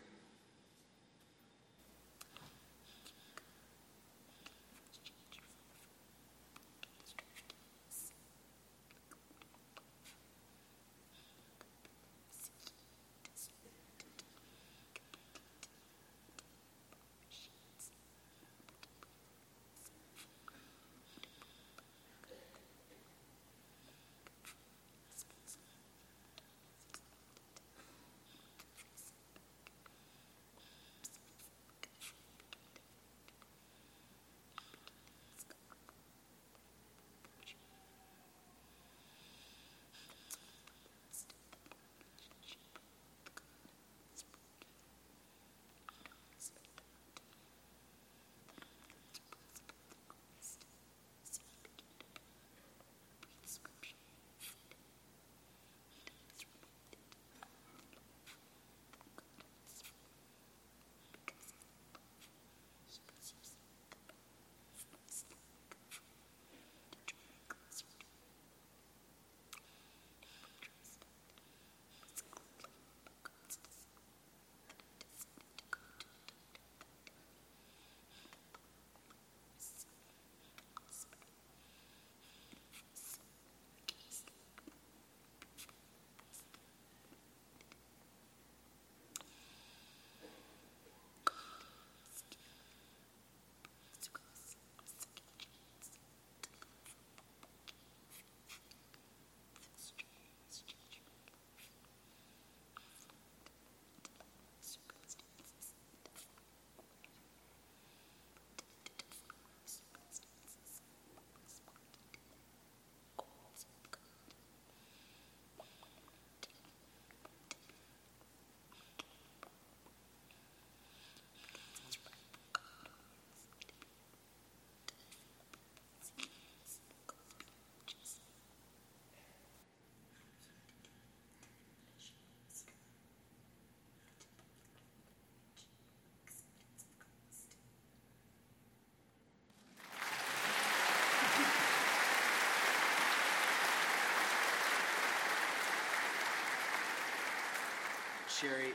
[148.41, 148.73] Sherry,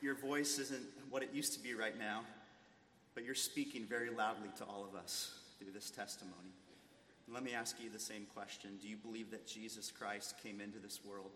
[0.00, 2.20] your voice isn't what it used to be right now,
[3.16, 6.54] but you're speaking very loudly to all of us through this testimony.
[7.28, 10.78] let me ask you the same question Do you believe that Jesus Christ came into
[10.78, 11.32] this world,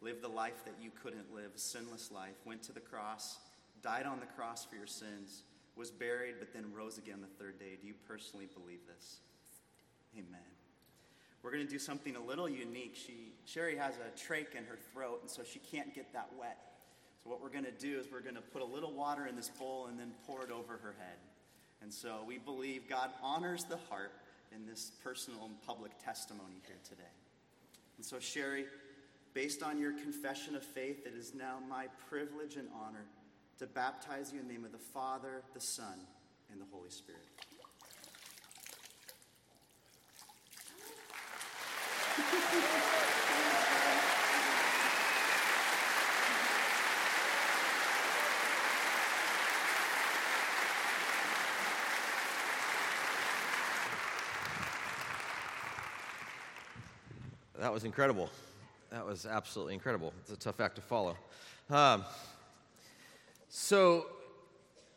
[0.00, 3.38] lived the life that you couldn't live, a sinless life, went to the cross,
[3.80, 5.42] died on the cross for your sins,
[5.76, 7.78] was buried, but then rose again the third day?
[7.80, 9.18] Do you personally believe this?
[10.14, 10.40] Amen.
[11.44, 12.96] We're going to do something a little unique.
[12.96, 16.73] She, Sherry has a trach in her throat, and so she can't get that wet.
[17.24, 19.34] So, what we're going to do is we're going to put a little water in
[19.34, 21.16] this bowl and then pour it over her head.
[21.82, 24.12] And so, we believe God honors the heart
[24.54, 27.02] in this personal and public testimony here today.
[27.96, 28.66] And so, Sherry,
[29.32, 33.06] based on your confession of faith, it is now my privilege and honor
[33.58, 36.00] to baptize you in the name of the Father, the Son,
[36.52, 37.22] and the Holy Spirit.
[57.64, 58.28] That was incredible.
[58.90, 60.12] That was absolutely incredible.
[60.20, 61.16] It's a tough act to follow.
[61.70, 62.04] Um,
[63.48, 64.04] so,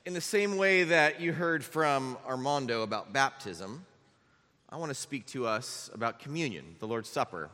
[0.06, 3.86] in the same way that you heard from Armando about baptism,
[4.70, 7.50] I want to speak to us about communion, the Lord's Supper.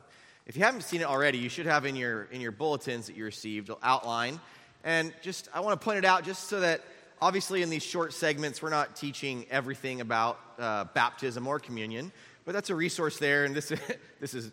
[0.48, 3.16] If you haven't seen it already, you should have in your, in your bulletins that
[3.16, 4.40] you received an outline.
[4.82, 6.80] And just, I want to point it out just so that
[7.22, 12.10] obviously in these short segments, we're not teaching everything about uh, baptism or communion,
[12.44, 13.44] but that's a resource there.
[13.44, 13.68] And this,
[14.20, 14.50] this, is,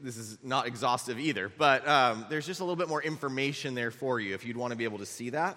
[0.00, 3.90] this is not exhaustive either, but um, there's just a little bit more information there
[3.90, 5.56] for you if you'd want to be able to see that.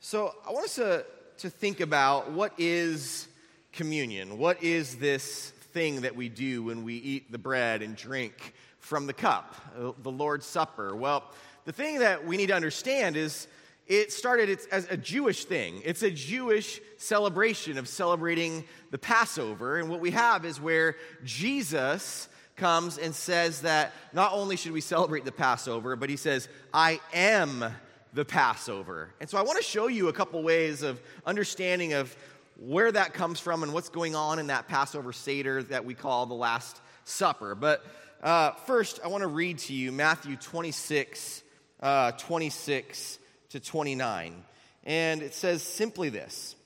[0.00, 1.04] So I want us to,
[1.38, 3.28] to think about what is
[3.72, 4.38] communion.
[4.38, 9.06] What is this thing that we do when we eat the bread and drink from
[9.06, 10.96] the cup, uh, the Lord's Supper?
[10.96, 11.24] Well,
[11.64, 13.46] the thing that we need to understand is
[13.86, 15.80] it started as a Jewish thing.
[15.84, 19.78] It's a Jewish celebration of celebrating the Passover.
[19.78, 22.28] And what we have is where Jesus
[22.58, 27.00] comes and says that not only should we celebrate the Passover, but he says, I
[27.14, 27.64] am
[28.12, 29.10] the Passover.
[29.20, 32.14] And so I want to show you a couple ways of understanding of
[32.58, 36.26] where that comes from and what's going on in that Passover Seder that we call
[36.26, 37.54] the Last Supper.
[37.54, 37.84] But
[38.22, 41.42] uh, first, I want to read to you Matthew 26,
[41.80, 43.18] uh, 26
[43.50, 44.44] to 29.
[44.84, 46.56] And it says simply this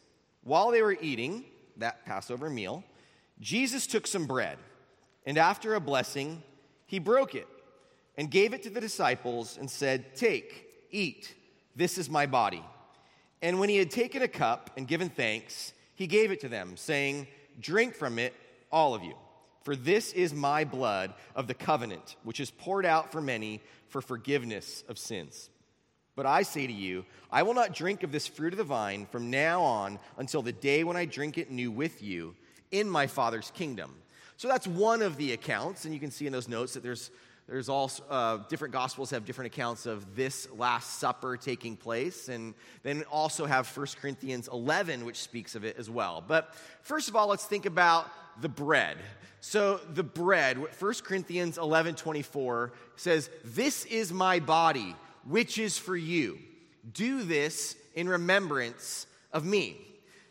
[0.45, 1.45] While they were eating
[1.77, 2.85] that Passover meal,
[3.41, 4.57] Jesus took some bread,
[5.27, 6.43] and after a blessing,
[6.87, 7.49] he broke it
[8.17, 11.35] and gave it to the disciples and said, Take, eat,
[11.77, 12.63] this is my body.
[13.41, 16.77] And when he had taken a cup and given thanks, he gave it to them,
[16.77, 17.27] saying,
[17.61, 18.35] Drink from it,
[18.71, 19.15] all of you.
[19.63, 24.01] For this is my blood of the covenant, which is poured out for many for
[24.01, 25.51] forgiveness of sins.
[26.15, 29.07] But I say to you, I will not drink of this fruit of the vine
[29.07, 32.35] from now on until the day when I drink it new with you
[32.71, 33.95] in my Father's kingdom.
[34.43, 37.13] So that's one of the accounts, and you can see in those notes that there's
[37.47, 42.55] there's also uh, different gospels have different accounts of this last supper taking place and
[42.83, 46.25] then also have 1 corinthians 11 which speaks of it as well.
[46.27, 48.97] But first of all let's think about the bread.
[49.41, 55.97] So the bread 1 corinthians 11 24 says this is my body which is for
[55.97, 56.41] you.
[56.93, 59.77] Do this in remembrance of me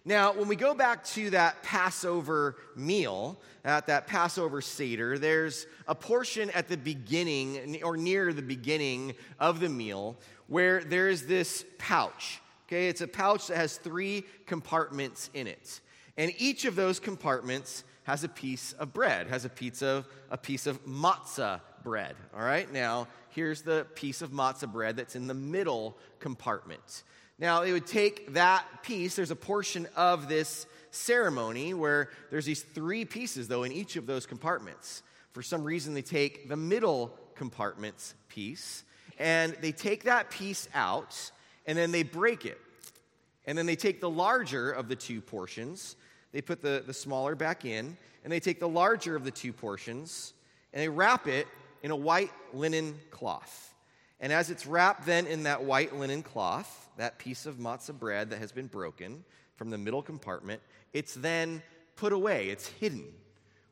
[0.03, 5.93] now, when we go back to that Passover meal, at that Passover Seder, there's a
[5.93, 12.41] portion at the beginning or near the beginning of the meal where there's this pouch.
[12.67, 15.81] Okay, it's a pouch that has three compartments in it.
[16.17, 20.37] And each of those compartments has a piece of bread, has a piece of, a
[20.37, 22.15] piece of matzah bread.
[22.35, 27.03] All right, now here's the piece of matzah bread that's in the middle compartment.
[27.41, 32.61] Now, it would take that piece, there's a portion of this ceremony where there's these
[32.61, 35.01] three pieces, though, in each of those compartments.
[35.31, 38.83] For some reason, they take the middle compartment's piece
[39.17, 41.31] and they take that piece out
[41.65, 42.59] and then they break it.
[43.47, 45.95] And then they take the larger of the two portions,
[46.33, 49.51] they put the, the smaller back in, and they take the larger of the two
[49.51, 50.33] portions
[50.73, 51.47] and they wrap it
[51.81, 53.70] in a white linen cloth.
[54.21, 58.29] And as it's wrapped then in that white linen cloth, that piece of matzah bread
[58.29, 60.61] that has been broken from the middle compartment,
[60.93, 61.61] it's then
[61.95, 63.05] put away, it's hidden.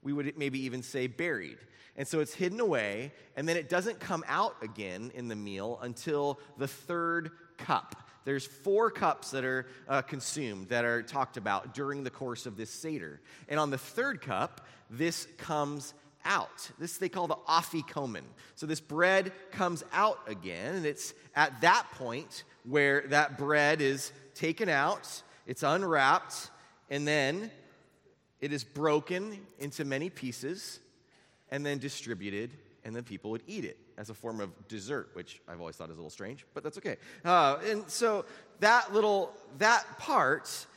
[0.01, 1.59] We would maybe even say buried.
[1.95, 5.79] And so it's hidden away, and then it doesn't come out again in the meal
[5.81, 8.09] until the third cup.
[8.25, 12.57] There's four cups that are uh, consumed that are talked about during the course of
[12.57, 13.21] this Seder.
[13.47, 15.93] And on the third cup, this comes
[16.29, 16.71] out.
[16.79, 18.21] This they call the afikomen.
[18.55, 24.13] So this bread comes out again, and it's at that point where that bread is
[24.35, 26.51] taken out, it's unwrapped,
[26.89, 27.51] and then
[28.39, 30.79] it is broken into many pieces
[31.51, 32.51] and then distributed,
[32.85, 35.89] and then people would eat it as a form of dessert, which I've always thought
[35.89, 36.95] is a little strange, but that's okay.
[37.25, 38.23] Uh, and so
[38.59, 40.67] that little, that part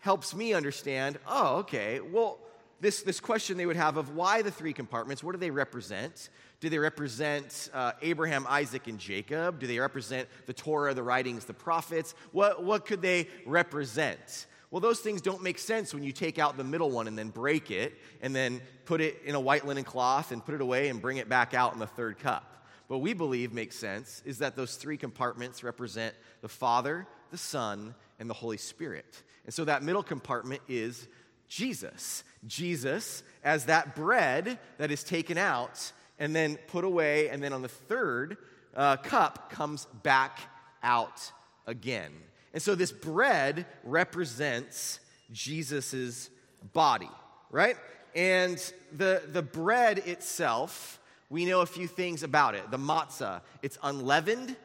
[0.00, 2.38] helps me understand oh, okay, well,
[2.82, 6.30] this, this question they would have of why the three compartments, what do they represent?
[6.58, 9.60] Do they represent uh, Abraham, Isaac, and Jacob?
[9.60, 12.16] Do they represent the Torah, the writings, the prophets?
[12.32, 14.46] What, what could they represent?
[14.72, 17.28] Well, those things don't make sense when you take out the middle one and then
[17.28, 20.88] break it and then put it in a white linen cloth and put it away
[20.88, 22.66] and bring it back out in the third cup.
[22.88, 27.94] What we believe makes sense is that those three compartments represent the Father, the Son,
[28.18, 29.22] and the Holy Spirit.
[29.44, 31.08] And so that middle compartment is
[31.52, 32.24] Jesus.
[32.46, 37.60] Jesus as that bread that is taken out and then put away, and then on
[37.60, 38.38] the third
[38.74, 40.38] uh, cup comes back
[40.82, 41.30] out
[41.66, 42.12] again.
[42.54, 45.00] And so this bread represents
[45.30, 46.30] Jesus'
[46.72, 47.10] body,
[47.50, 47.76] right?
[48.14, 48.56] And
[48.96, 52.70] the, the bread itself, we know a few things about it.
[52.70, 54.56] The matzah, it's unleavened,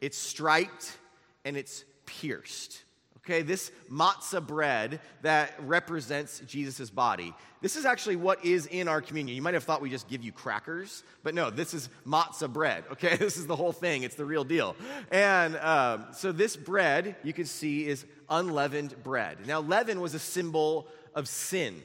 [0.00, 0.96] it's striped,
[1.44, 2.82] and it's pierced.
[3.24, 7.32] Okay, this matzah bread that represents Jesus' body.
[7.62, 9.34] This is actually what is in our communion.
[9.34, 12.84] You might have thought we just give you crackers, but no, this is matzah bread.
[12.92, 14.02] Okay, this is the whole thing.
[14.02, 14.76] It's the real deal.
[15.10, 19.46] And um, so this bread, you can see, is unleavened bread.
[19.46, 21.82] Now, leaven was a symbol of sin.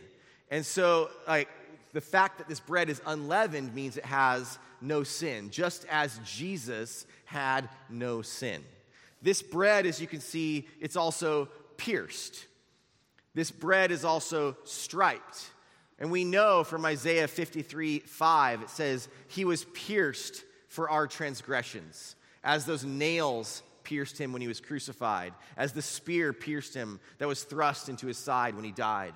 [0.51, 1.47] And so, like,
[1.93, 7.05] the fact that this bread is unleavened means it has no sin, just as Jesus
[7.23, 8.61] had no sin.
[9.21, 12.45] This bread, as you can see, it's also pierced.
[13.33, 15.51] This bread is also striped.
[15.99, 22.15] And we know from Isaiah 53 5, it says, He was pierced for our transgressions,
[22.43, 27.27] as those nails pierced him when he was crucified, as the spear pierced him that
[27.27, 29.13] was thrust into his side when he died.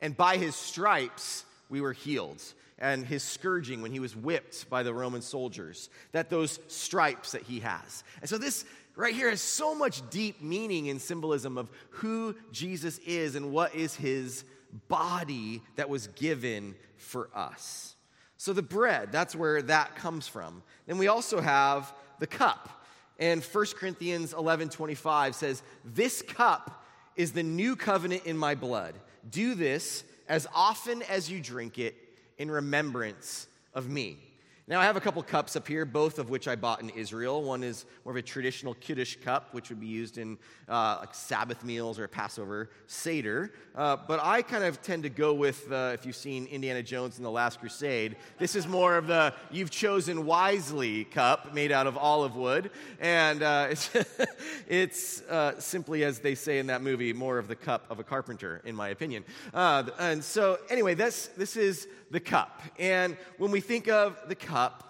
[0.00, 2.42] And by his stripes we were healed,
[2.78, 7.42] and his scourging when he was whipped by the Roman soldiers, that those stripes that
[7.42, 8.04] he has.
[8.20, 8.64] And so this
[8.96, 13.74] right here has so much deep meaning and symbolism of who Jesus is and what
[13.74, 14.44] is his
[14.88, 17.94] body that was given for us.
[18.38, 20.62] So the bread, that's where that comes from.
[20.86, 22.84] Then we also have the cup.
[23.18, 26.84] And 1 Corinthians 11 25 says, This cup
[27.14, 28.94] is the new covenant in my blood.
[29.30, 31.94] Do this as often as you drink it
[32.36, 34.18] in remembrance of me.
[34.68, 37.40] Now, I have a couple cups up here, both of which I bought in Israel.
[37.40, 40.38] One is more of a traditional Kiddush cup, which would be used in
[40.68, 43.52] uh, like Sabbath meals or Passover Seder.
[43.76, 47.16] Uh, but I kind of tend to go with, uh, if you've seen Indiana Jones
[47.16, 51.86] and the Last Crusade, this is more of the You've Chosen Wisely cup made out
[51.86, 52.72] of olive wood.
[52.98, 53.90] And uh, it's,
[54.66, 58.04] it's uh, simply, as they say in that movie, more of the cup of a
[58.04, 59.22] carpenter, in my opinion.
[59.54, 62.62] Uh, and so, anyway, this, this is the cup.
[62.78, 64.82] And when we think of the cup,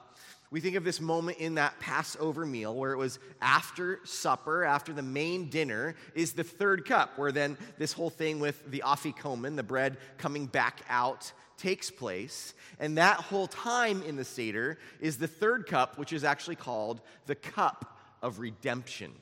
[0.50, 4.92] we think of this moment in that Passover meal where it was after supper, after
[4.92, 9.56] the main dinner, is the third cup, where then this whole thing with the afikomen,
[9.56, 12.54] the bread coming back out, takes place.
[12.78, 17.00] And that whole time in the Seder is the third cup, which is actually called
[17.26, 19.12] the cup of redemption.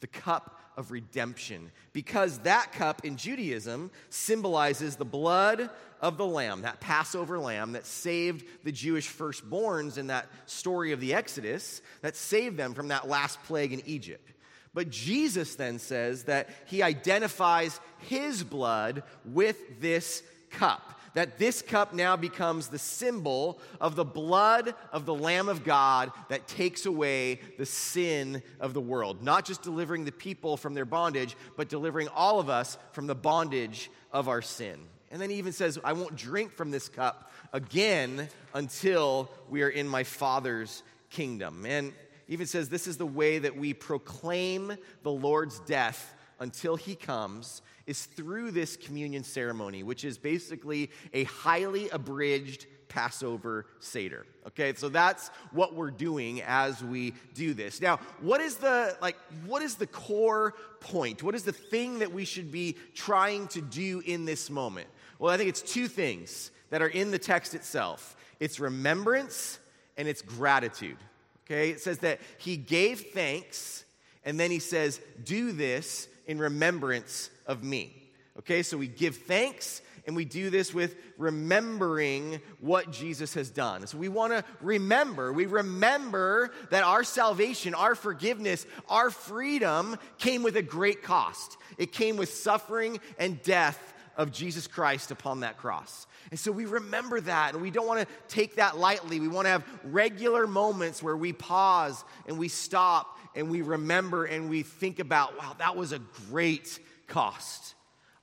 [0.00, 5.68] The cup of redemption because that cup in Judaism symbolizes the blood
[6.00, 11.00] of the lamb, that Passover lamb that saved the Jewish firstborns in that story of
[11.00, 14.30] the Exodus, that saved them from that last plague in Egypt.
[14.72, 21.92] But Jesus then says that he identifies his blood with this cup that this cup
[21.92, 27.40] now becomes the symbol of the blood of the Lamb of God that takes away
[27.58, 29.20] the sin of the world.
[29.20, 33.16] Not just delivering the people from their bondage, but delivering all of us from the
[33.16, 34.78] bondage of our sin.
[35.10, 39.70] And then he even says, I won't drink from this cup again until we are
[39.70, 41.66] in my Father's kingdom.
[41.66, 41.94] And
[42.28, 47.60] even says, This is the way that we proclaim the Lord's death until he comes
[47.88, 54.26] is through this communion ceremony, which is basically a highly abridged Passover Seder.
[54.46, 57.80] Okay, so that's what we're doing as we do this.
[57.80, 59.16] Now, what is the like
[59.46, 61.22] what is the core point?
[61.22, 64.88] What is the thing that we should be trying to do in this moment?
[65.18, 68.16] Well, I think it's two things that are in the text itself.
[68.38, 69.58] It's remembrance
[69.96, 70.98] and it's gratitude.
[71.46, 71.70] Okay?
[71.70, 73.84] It says that he gave thanks
[74.24, 78.10] and then he says, "Do this in remembrance of me.
[78.38, 83.86] Okay, so we give thanks And we do this with remembering what Jesus has done.
[83.86, 85.34] So we want to remember.
[85.34, 91.58] We remember that our salvation, our forgiveness, our freedom came with a great cost.
[91.76, 96.06] It came with suffering and death of Jesus Christ upon that cross.
[96.30, 99.20] And so we remember that, and we don't want to take that lightly.
[99.20, 104.24] We want to have regular moments where we pause and we stop and we remember
[104.24, 105.98] and we think about, wow, that was a
[106.30, 106.78] great
[107.08, 107.74] cost.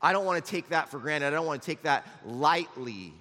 [0.01, 1.27] I don't want to take that for granted.
[1.27, 3.13] I don't want to take that lightly.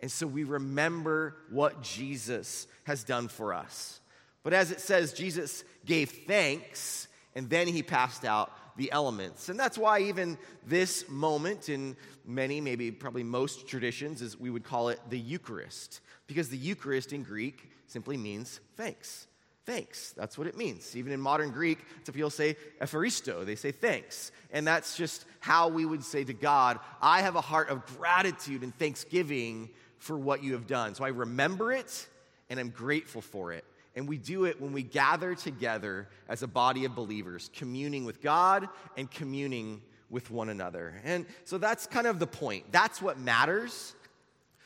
[0.00, 4.00] And so we remember what Jesus has done for us.
[4.42, 9.48] But as it says, Jesus gave thanks and then he passed out the elements.
[9.48, 14.64] And that's why even this moment in many, maybe probably most traditions, is we would
[14.64, 16.00] call it the Eucharist.
[16.26, 19.26] Because the Eucharist in Greek simply means thanks.
[19.70, 20.10] Thanks.
[20.16, 20.96] That's what it means.
[20.96, 23.46] Even in modern Greek, some people say Eucharisto.
[23.46, 24.32] They say thanks.
[24.50, 28.64] And that's just how we would say to God, I have a heart of gratitude
[28.64, 30.96] and thanksgiving for what you have done.
[30.96, 32.08] So I remember it
[32.48, 33.64] and I'm grateful for it.
[33.94, 38.20] And we do it when we gather together as a body of believers, communing with
[38.20, 41.00] God and communing with one another.
[41.04, 42.72] And so that's kind of the point.
[42.72, 43.94] That's what matters.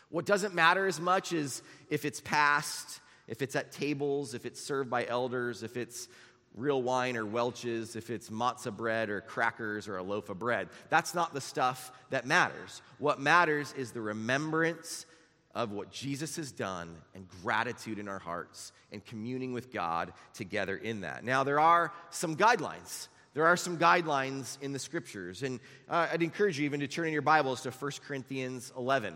[0.08, 4.60] What doesn't matter as much is if it's passed, if it's at tables, if it's
[4.60, 6.08] served by elders, if it's
[6.54, 10.68] real wine or Welch's, if it's matzah bread or crackers or a loaf of bread.
[10.88, 12.80] That's not the stuff that matters.
[12.98, 15.06] What matters is the remembrance
[15.54, 20.76] of what Jesus has done and gratitude in our hearts and communing with God together
[20.76, 21.24] in that.
[21.24, 23.08] Now, there are some guidelines.
[23.34, 25.58] There are some guidelines in the scriptures, and
[25.88, 29.14] uh, I'd encourage you even to turn in your Bibles to 1 Corinthians 11.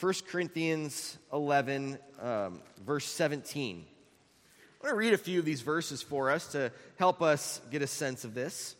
[0.00, 3.84] 1 Corinthians 11, um, verse 17.
[3.84, 7.82] I want to read a few of these verses for us to help us get
[7.82, 8.76] a sense of this.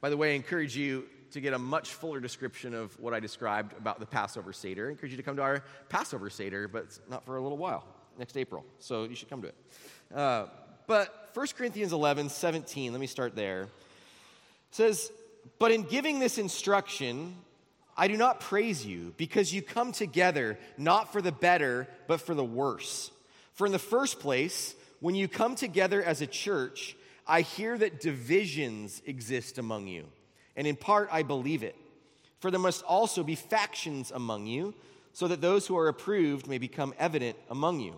[0.00, 3.18] By the way, I encourage you to get a much fuller description of what I
[3.18, 6.96] described about the Passover Seder, I encourage you to come to our Passover Seder, but
[7.08, 7.84] not for a little while,
[8.20, 8.64] next April.
[8.78, 9.56] So you should come to it.
[10.14, 10.46] Uh,
[10.86, 13.66] but 1 Corinthians 11, 17, let me start there.
[14.70, 15.10] says,
[15.58, 17.34] But in giving this instruction,
[18.00, 22.34] I do not praise you because you come together not for the better, but for
[22.34, 23.10] the worse.
[23.52, 26.96] For in the first place, when you come together as a church,
[27.26, 30.06] I hear that divisions exist among you
[30.56, 31.76] and in part I believe it.
[32.38, 34.74] For there must also be factions among you,
[35.12, 37.94] so that those who are approved may become evident among you.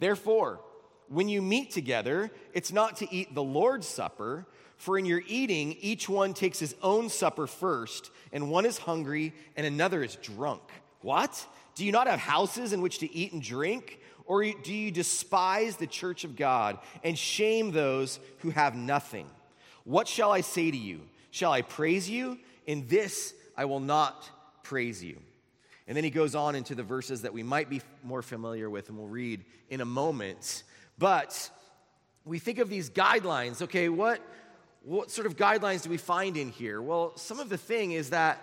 [0.00, 0.60] Therefore,
[1.08, 4.44] when you meet together, it's not to eat the Lord's Supper,
[4.80, 9.34] for in your eating, each one takes his own supper first, and one is hungry
[9.54, 10.62] and another is drunk.
[11.02, 11.46] What?
[11.74, 14.00] Do you not have houses in which to eat and drink?
[14.24, 19.26] Or do you despise the church of God and shame those who have nothing?
[19.84, 21.02] What shall I say to you?
[21.30, 22.38] Shall I praise you?
[22.66, 24.30] In this I will not
[24.62, 25.18] praise you.
[25.88, 28.88] And then he goes on into the verses that we might be more familiar with
[28.88, 30.62] and we'll read in a moment.
[30.96, 31.50] But
[32.24, 33.60] we think of these guidelines.
[33.60, 34.20] Okay, what,
[34.82, 36.80] what sort of guidelines do we find in here?
[36.80, 38.42] Well, some of the thing is that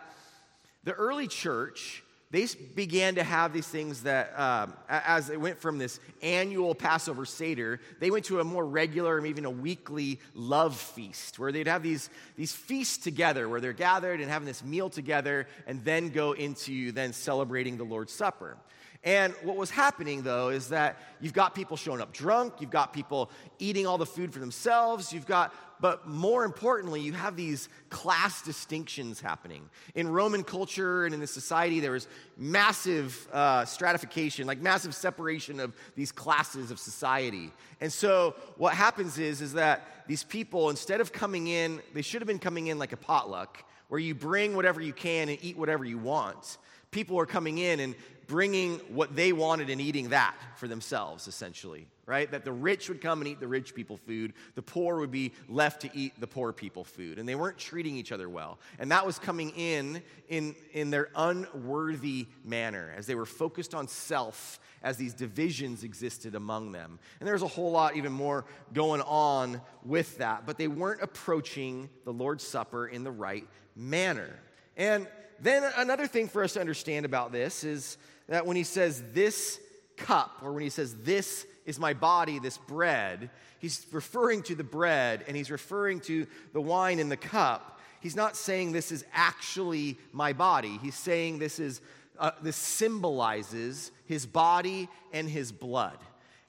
[0.83, 5.77] the early church they began to have these things that, um, as they went from
[5.77, 11.39] this annual Passover Seder, they went to a more regular, even a weekly love feast,
[11.39, 15.47] where they'd have these, these feasts together, where they're gathered and having this meal together,
[15.67, 18.57] and then go into then celebrating the Lord's Supper.
[19.05, 22.91] And what was happening, though, is that you've got people showing up drunk, you've got
[22.91, 27.69] people eating all the food for themselves, you've got but more importantly, you have these
[27.89, 29.69] class distinctions happening.
[29.95, 32.07] In Roman culture and in the society, there was
[32.37, 37.51] massive uh, stratification, like massive separation of these classes of society.
[37.79, 42.21] And so what happens is, is that these people, instead of coming in, they should
[42.21, 45.57] have been coming in like a potluck, where you bring whatever you can and eat
[45.57, 46.57] whatever you want.
[46.91, 47.95] People are coming in and
[48.27, 52.31] bringing what they wanted and eating that for themselves, essentially right?
[52.31, 55.33] That the rich would come and eat the rich people food, the poor would be
[55.49, 57.19] left to eat the poor people food.
[57.19, 58.59] And they weren't treating each other well.
[58.79, 63.89] And that was coming in in, in their unworthy manner as they were focused on
[63.89, 66.97] self as these divisions existed among them.
[67.19, 71.89] And there's a whole lot even more going on with that, but they weren't approaching
[72.05, 73.45] the Lord's Supper in the right
[73.75, 74.39] manner.
[74.77, 75.07] And
[75.41, 77.97] then another thing for us to understand about this is
[78.29, 79.59] that when he says this
[79.97, 84.63] cup, or when he says this is my body, this bread, he's referring to the
[84.63, 87.79] bread and he's referring to the wine in the cup.
[87.99, 90.79] He's not saying this is actually my body.
[90.81, 91.81] He's saying this is
[92.19, 95.99] uh, this symbolizes his body and his blood.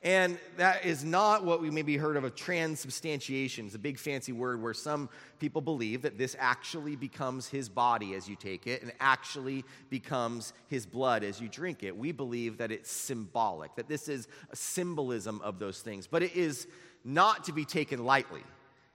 [0.02, 3.66] And that is not what we maybe heard of a transubstantiation.
[3.66, 5.08] It's a big fancy word where some
[5.40, 10.52] people believe that this actually becomes his body as you take it and actually becomes
[10.68, 11.96] his blood as you drink it.
[11.96, 16.06] We believe that it's symbolic, that this is a symbolism of those things.
[16.06, 16.68] But it is
[17.04, 18.44] not to be taken lightly.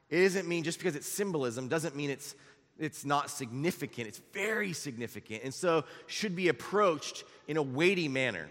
[0.09, 2.35] It doesn't mean just because it's symbolism doesn't mean it's
[2.79, 4.07] it's not significant.
[4.07, 5.43] It's very significant.
[5.43, 8.49] And so should be approached in a weighty manner.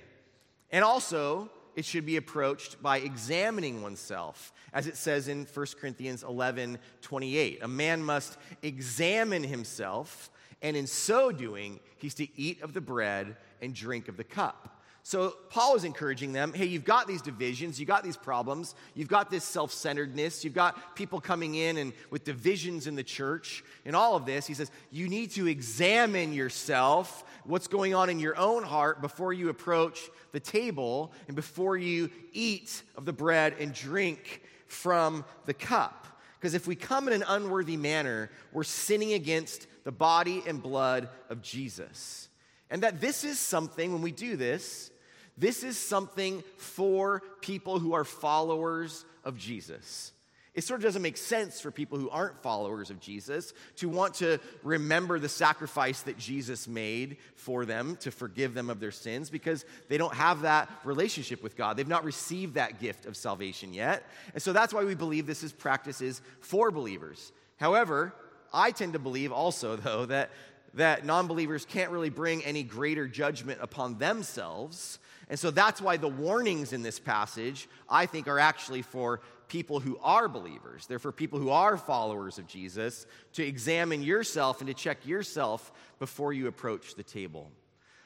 [0.70, 6.22] And also, it should be approached by examining oneself, as it says in 1 Corinthians
[6.22, 7.62] 11 28.
[7.62, 13.36] A man must examine himself, and in so doing, he's to eat of the bread
[13.60, 14.81] and drink of the cup.
[15.04, 19.08] So Paul is encouraging them hey, you've got these divisions, you've got these problems, you've
[19.08, 23.64] got this self centeredness, you've got people coming in and with divisions in the church,
[23.84, 24.46] and all of this.
[24.46, 29.32] He says, you need to examine yourself, what's going on in your own heart before
[29.32, 35.54] you approach the table and before you eat of the bread and drink from the
[35.54, 36.06] cup.
[36.38, 41.08] Because if we come in an unworthy manner, we're sinning against the body and blood
[41.28, 42.28] of Jesus.
[42.72, 44.90] And that this is something, when we do this,
[45.36, 50.12] this is something for people who are followers of Jesus.
[50.54, 54.14] It sort of doesn't make sense for people who aren't followers of Jesus to want
[54.14, 59.28] to remember the sacrifice that Jesus made for them to forgive them of their sins
[59.28, 61.76] because they don't have that relationship with God.
[61.76, 64.02] They've not received that gift of salvation yet.
[64.32, 67.32] And so that's why we believe this is practices for believers.
[67.58, 68.14] However,
[68.52, 70.30] I tend to believe also, though, that,
[70.74, 74.98] that non believers can't really bring any greater judgment upon themselves
[75.32, 79.80] and so that's why the warnings in this passage, I think, are actually for people
[79.80, 80.86] who are believers.
[80.86, 85.72] They're for people who are followers of Jesus to examine yourself and to check yourself
[85.98, 87.50] before you approach the table.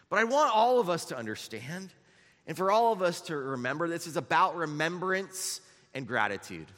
[0.09, 1.91] But I want all of us to understand
[2.47, 5.61] and for all of us to remember this is about remembrance
[5.95, 6.69] and gratitude.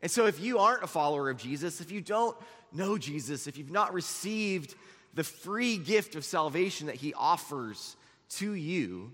[0.00, 2.36] And so if you aren't a follower of Jesus, if you don't
[2.72, 4.76] know Jesus, if you've not received
[5.14, 7.96] the free gift of salvation that he offers
[8.30, 9.12] to you,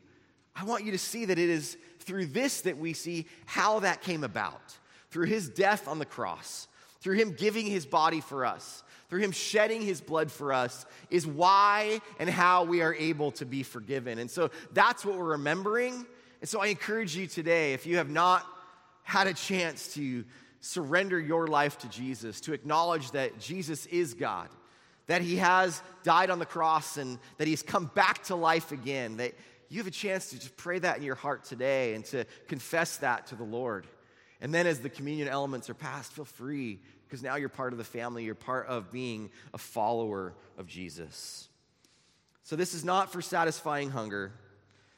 [0.54, 4.02] I want you to see that it is through this that we see how that
[4.02, 4.76] came about.
[5.10, 6.66] Through his death on the cross,
[7.00, 11.24] through him giving his body for us, through him shedding his blood for us, is
[11.24, 14.18] why and how we are able to be forgiven.
[14.18, 16.04] And so that's what we're remembering.
[16.40, 18.44] And so I encourage you today, if you have not
[19.04, 20.24] had a chance to
[20.60, 24.48] surrender your life to Jesus, to acknowledge that Jesus is God,
[25.06, 29.18] that he has died on the cross and that he's come back to life again,
[29.18, 29.34] that
[29.68, 32.98] you have a chance to just pray that in your heart today and to confess
[32.98, 33.86] that to the Lord.
[34.40, 37.78] And then as the communion elements are passed, feel free because now you're part of
[37.78, 38.24] the family.
[38.24, 41.48] You're part of being a follower of Jesus.
[42.42, 44.32] So this is not for satisfying hunger.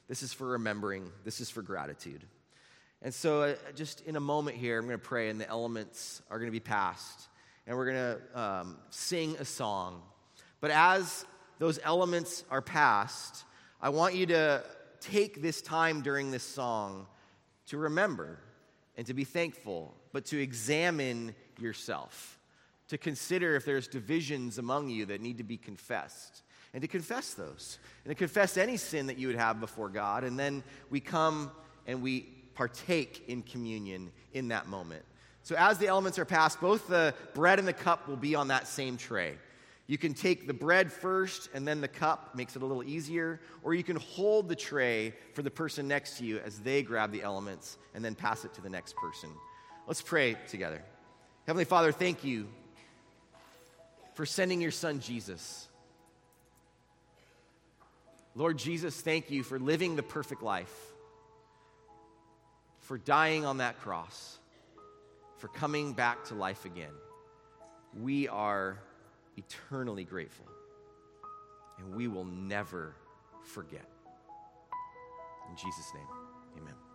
[0.09, 1.11] This is for remembering.
[1.25, 2.25] This is for gratitude.
[3.03, 6.23] And so, uh, just in a moment here, I'm going to pray, and the elements
[6.31, 7.29] are going to be passed.
[7.67, 10.03] And we're going to um, sing a song.
[10.61, 11.25] But as
[11.59, 13.45] those elements are passed,
[13.81, 14.65] I want you to
[15.01, 17.07] take this time during this song
[17.67, 18.39] to remember
[18.97, 22.39] and to be thankful, but to examine yourself,
[22.89, 26.43] to consider if there's divisions among you that need to be confessed,
[26.73, 30.25] and to confess those, and to confess any sin that you would have before God.
[30.25, 31.51] And then we come
[31.87, 32.21] and we
[32.55, 35.05] partake in communion in that moment.
[35.47, 38.49] So, as the elements are passed, both the bread and the cup will be on
[38.49, 39.39] that same tray.
[39.87, 43.39] You can take the bread first and then the cup, makes it a little easier,
[43.63, 47.13] or you can hold the tray for the person next to you as they grab
[47.13, 49.31] the elements and then pass it to the next person.
[49.87, 50.83] Let's pray together.
[51.47, 52.49] Heavenly Father, thank you
[54.15, 55.69] for sending your son Jesus.
[58.35, 60.75] Lord Jesus, thank you for living the perfect life,
[62.81, 64.36] for dying on that cross,
[65.37, 66.93] for coming back to life again.
[68.01, 68.79] We are
[69.37, 70.47] eternally grateful.
[71.79, 72.95] And we will never
[73.43, 73.89] forget.
[75.51, 76.07] In Jesus' name,
[76.59, 76.86] amen.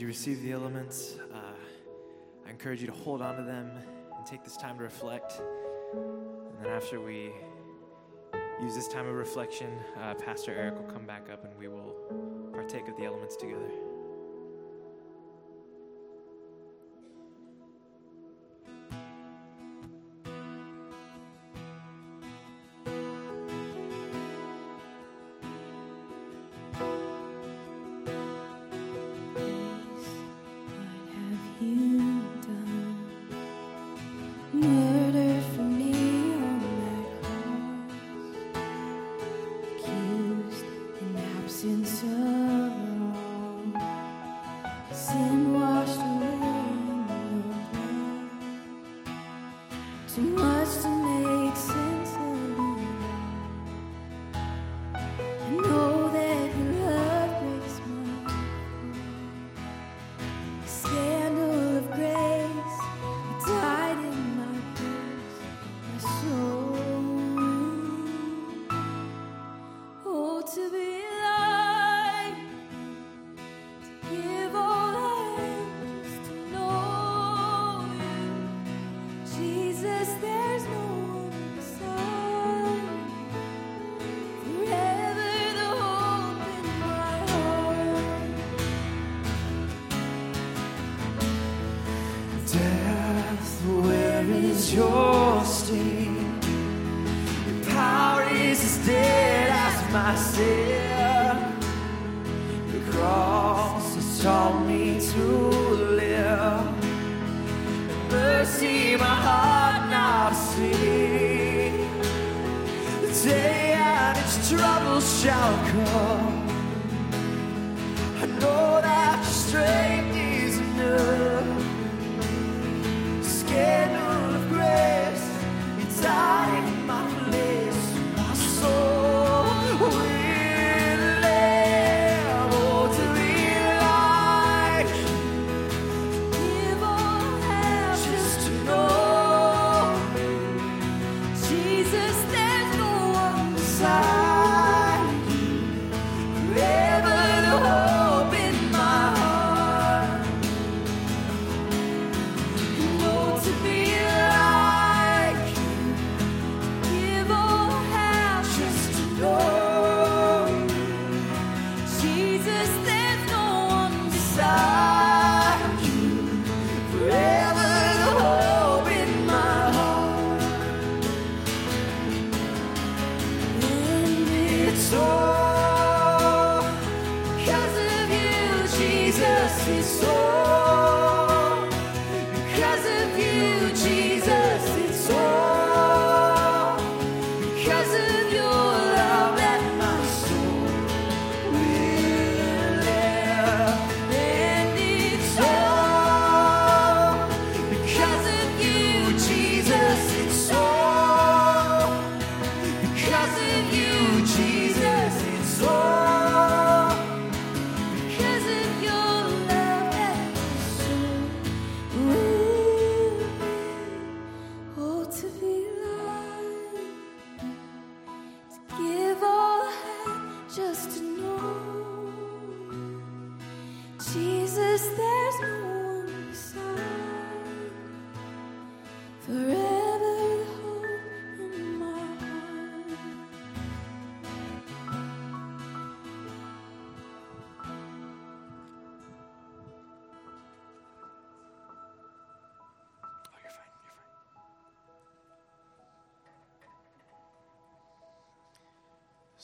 [0.00, 3.70] You receive the elements, uh, I encourage you to hold on to them
[4.16, 5.40] and take this time to reflect.
[5.92, 7.32] And then after we
[8.62, 9.68] use this time of reflection,
[10.00, 11.94] uh, Pastor Eric will come back up and we will
[12.52, 13.70] partake of the elements together.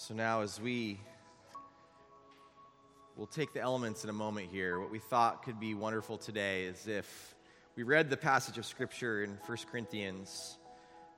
[0.06, 1.00] So now, as we
[3.16, 6.66] will take the elements in a moment here, what we thought could be wonderful today
[6.66, 7.34] is if
[7.74, 10.58] we read the passage of Scripture in 1 Corinthians,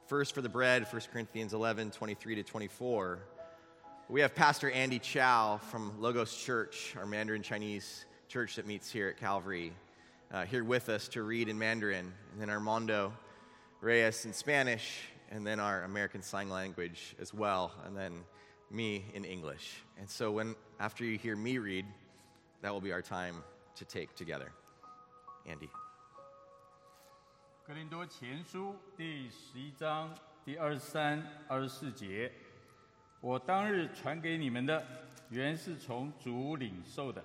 [0.06, 3.18] first for the bread, 1 Corinthians 11, 23 to 24.
[4.08, 9.08] We have Pastor Andy Chow from Logos Church, our Mandarin Chinese church that meets here
[9.08, 9.74] at Calvary,
[10.32, 13.12] uh, here with us to read in Mandarin, and then Armando
[13.82, 18.24] Reyes in Spanish, and then our American Sign Language as well, and then
[18.69, 19.83] me in English.
[19.99, 21.85] And so, when after you hear me read,
[22.61, 23.35] that will be our time
[23.75, 24.51] to take together.
[25.45, 25.69] Andy.
[27.65, 32.31] 格林多前书第十一章第二十三、二十四节，
[33.21, 34.85] 我当日传给你们的，
[35.29, 37.23] 原是从主领受的，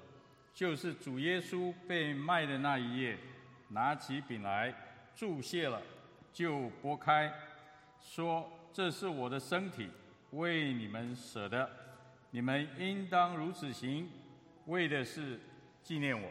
[0.55, 3.19] 就是主耶稣被卖的那一夜，
[3.69, 4.73] 拿起饼来，
[5.17, 5.83] 注谢了，
[6.33, 7.33] 就拨开，
[8.01, 9.91] 说：“这是我的身体，
[10.33, 11.69] 为你们舍的，
[12.31, 14.09] 你们应当如此行，
[14.67, 15.41] 为的是
[15.83, 16.29] 纪念我。”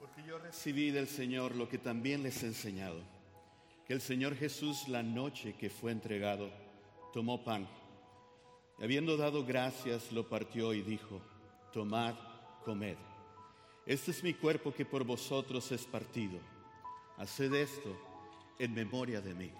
[0.00, 3.02] Porque yo recibí del Señor lo que también les he enseñado,
[3.86, 6.50] que el Señor Jesús la noche que fue entregado
[7.12, 7.66] tomó pan
[8.78, 11.20] y habiendo dado gracias lo partió y dijo,
[11.72, 12.14] tomad,
[12.64, 12.96] comed.
[13.84, 16.38] Este es mi cuerpo que por vosotros es partido.
[17.18, 17.94] Haced esto
[18.58, 19.50] en memoria de mí.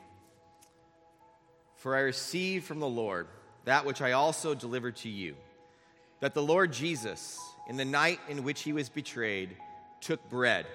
[1.85, 3.27] For I received from the Lord
[3.65, 5.35] that which I also delivered to you
[6.19, 9.55] that the Lord Jesus, in the night in which he was betrayed,
[10.01, 10.65] took bread,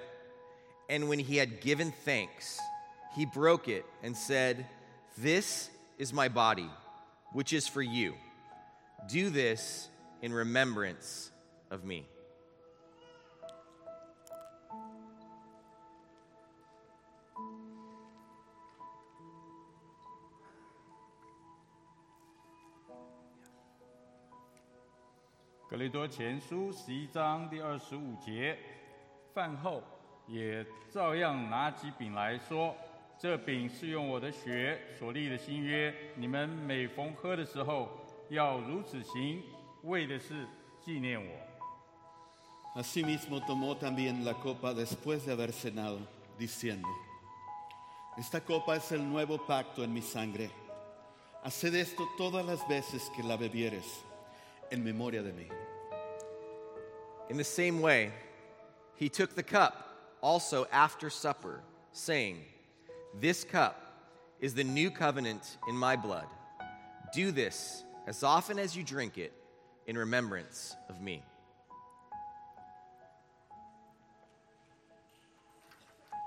[0.88, 2.60] and when he had given thanks,
[3.16, 4.66] he broke it and said,
[5.18, 6.70] This is my body,
[7.32, 8.14] which is for you.
[9.08, 9.88] Do this
[10.22, 11.32] in remembrance
[11.72, 12.19] of me.《
[25.80, 28.54] 格雷多前书》十一章第二十五节，
[29.32, 29.82] 饭后
[30.26, 30.62] 也
[30.92, 32.76] 照样拿起饼来说
[33.18, 37.88] ：“这饼是用我的血所立的新约，你们每逢喝的时候，
[38.28, 39.42] 要如此行，
[39.84, 40.46] 为的是
[40.84, 41.32] 纪念我。”
[42.76, 46.00] Asimismo tomó también la copa después de haber cenado,
[46.38, 46.86] diciendo,
[48.18, 50.50] Esta copa es el nuevo pacto en mi sangre.
[51.42, 54.04] Haced esto todas las veces que la bebieres,
[54.70, 55.48] en memoria de mí.
[57.30, 58.10] In the same way,
[58.96, 61.60] he took the cup also after supper,
[61.92, 62.40] saying,
[63.20, 63.80] This cup
[64.40, 66.26] is the new covenant in my blood.
[67.14, 69.32] Do this as often as you drink it
[69.86, 71.22] in remembrance of me.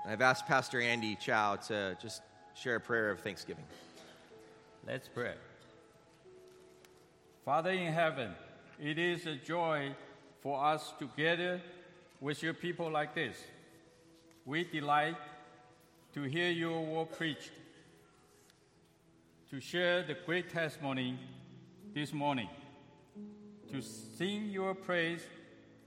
[0.08, 2.22] I've asked Pastor Andy Chow to just
[2.54, 3.64] share a prayer of thanksgiving.
[4.86, 5.34] Let's pray.
[7.44, 8.30] Father in heaven,
[8.80, 9.94] it is a joy
[10.44, 11.58] for us to gather
[12.20, 13.34] with your people like this.
[14.44, 15.16] We delight
[16.12, 17.50] to hear your word preached,
[19.48, 21.18] to share the great testimony
[21.94, 22.50] this morning,
[23.72, 25.22] to sing your praise,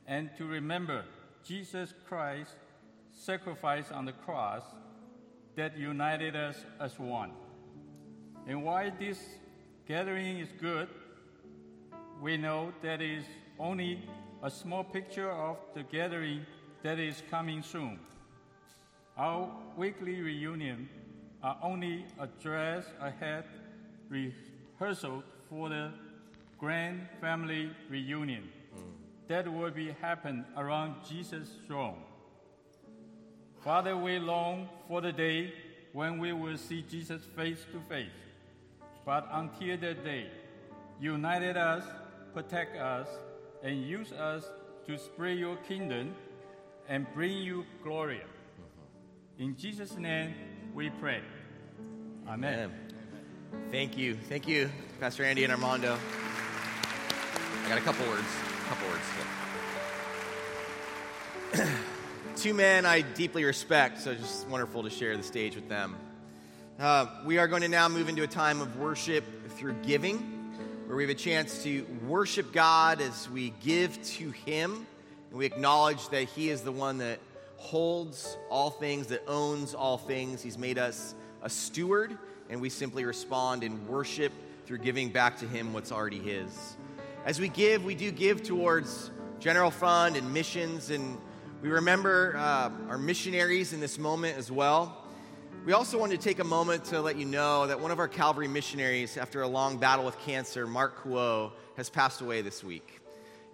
[0.08, 1.05] and to remember
[1.43, 2.55] Jesus Christ's
[3.12, 4.64] sacrifice on the cross
[5.55, 7.30] that united us as one.
[8.47, 9.20] And why this
[9.88, 10.88] gathering is good,
[12.20, 13.24] we know that is
[13.60, 14.01] only
[14.44, 16.46] a small picture of the gathering
[16.84, 18.00] that is coming soon.
[19.18, 20.90] Our weekly reunion
[21.42, 23.46] are only a dress ahead
[24.10, 25.92] rehearsal for the
[26.60, 28.50] grand family reunion
[29.28, 31.98] that will be happen around Jesus' throne.
[33.64, 35.54] Father, we long for the day
[35.94, 38.10] when we will see Jesus face to face.
[39.06, 40.28] But until that day,
[41.00, 41.84] united us,
[42.34, 43.08] protect us,
[43.64, 44.45] and use us
[44.86, 46.16] to spread your kingdom
[46.88, 48.22] and bring you glory.
[49.39, 50.34] In Jesus' name
[50.74, 51.22] we pray.
[52.28, 52.72] Amen.
[53.72, 54.16] Thank you.
[54.16, 55.97] Thank you, Pastor Andy and Armando.
[57.66, 58.28] I got a couple words.
[58.66, 59.03] A couple words.
[62.36, 65.95] Two men I deeply respect, so just wonderful to share the stage with them.
[66.80, 69.24] Uh, we are going to now move into a time of worship
[69.58, 70.37] through giving,
[70.88, 74.88] where we have a chance to worship God as we give to Him,
[75.30, 77.20] and we acknowledge that He is the one that
[77.58, 80.42] holds all things, that owns all things.
[80.42, 82.18] He's made us a steward,
[82.50, 84.32] and we simply respond in worship
[84.66, 86.78] through giving back to Him what's already His.
[87.26, 89.12] As we give, we do give towards
[89.42, 91.18] general fund and missions, and
[91.62, 94.97] we remember uh, our missionaries in this moment as well.
[95.68, 98.07] We also wanted to take a moment to let you know that one of our
[98.07, 103.01] Calvary missionaries, after a long battle with cancer, Mark Kuo, has passed away this week.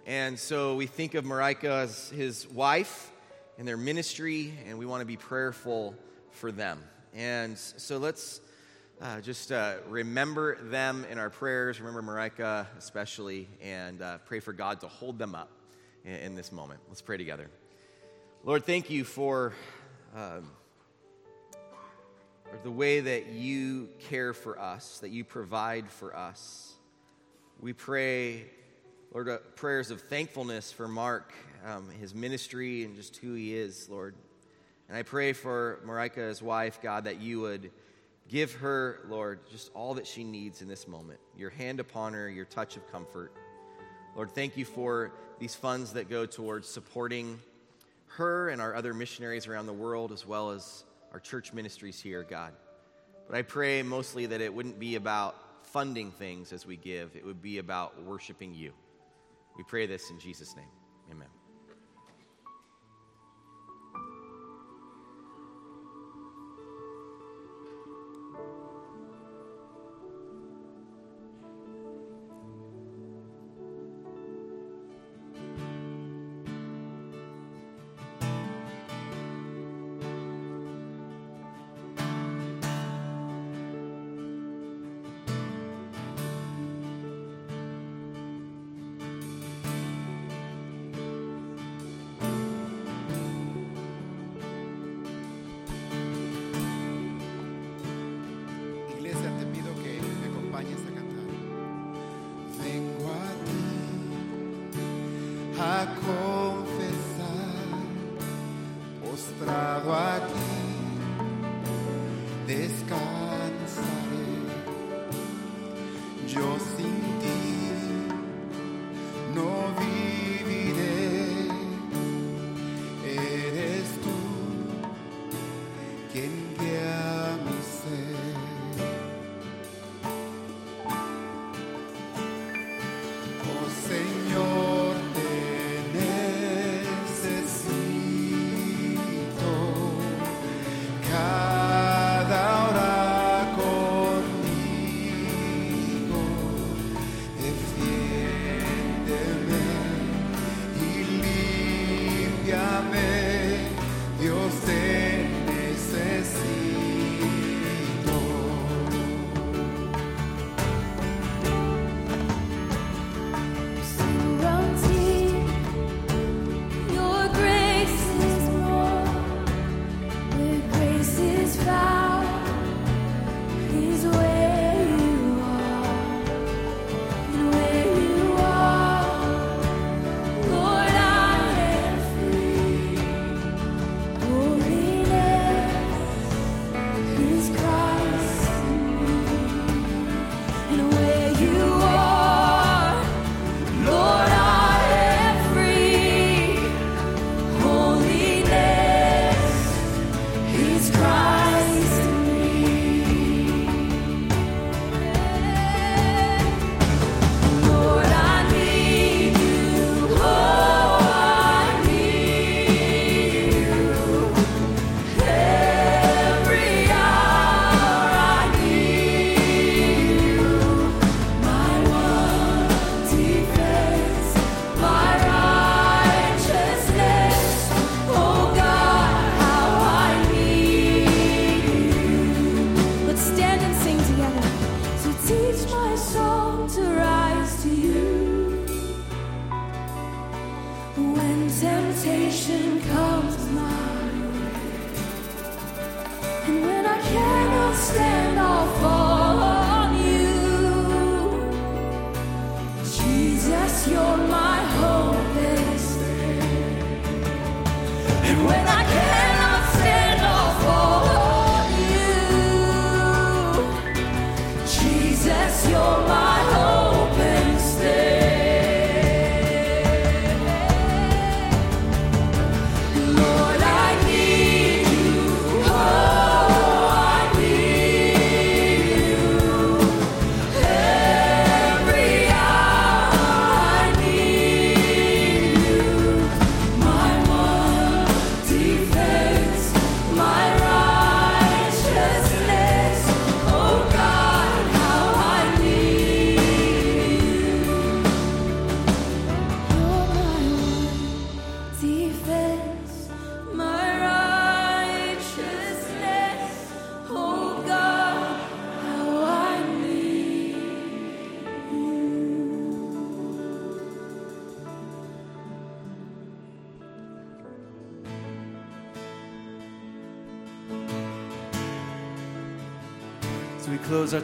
[0.06, 3.10] And so we think of Marika as his wife
[3.58, 5.96] and their ministry, and we want to be prayerful
[6.30, 6.84] for them.
[7.14, 8.40] And so let's
[9.02, 11.80] uh, just uh, remember them in our prayers.
[11.80, 15.50] Remember Marika especially, and uh, pray for God to hold them up
[16.04, 16.78] in, in, this moment.
[16.86, 17.50] Let's pray together.
[18.44, 19.52] Lord, thank you for.
[20.14, 20.52] Um,
[22.62, 26.72] the way that you care for us, that you provide for us.
[27.60, 28.44] We pray,
[29.12, 31.32] Lord, uh, prayers of thankfulness for Mark,
[31.64, 34.14] um, his ministry, and just who he is, Lord.
[34.88, 37.70] And I pray for Marika's his wife, God, that you would
[38.28, 42.28] give her, Lord, just all that she needs in this moment your hand upon her,
[42.28, 43.32] your touch of comfort.
[44.14, 47.40] Lord, thank you for these funds that go towards supporting
[48.06, 50.84] her and our other missionaries around the world, as well as
[51.14, 52.52] our church ministries here, God.
[53.28, 57.24] But I pray mostly that it wouldn't be about funding things as we give, it
[57.24, 58.72] would be about worshiping you.
[59.56, 60.68] We pray this in Jesus' name.
[61.10, 61.28] Amen.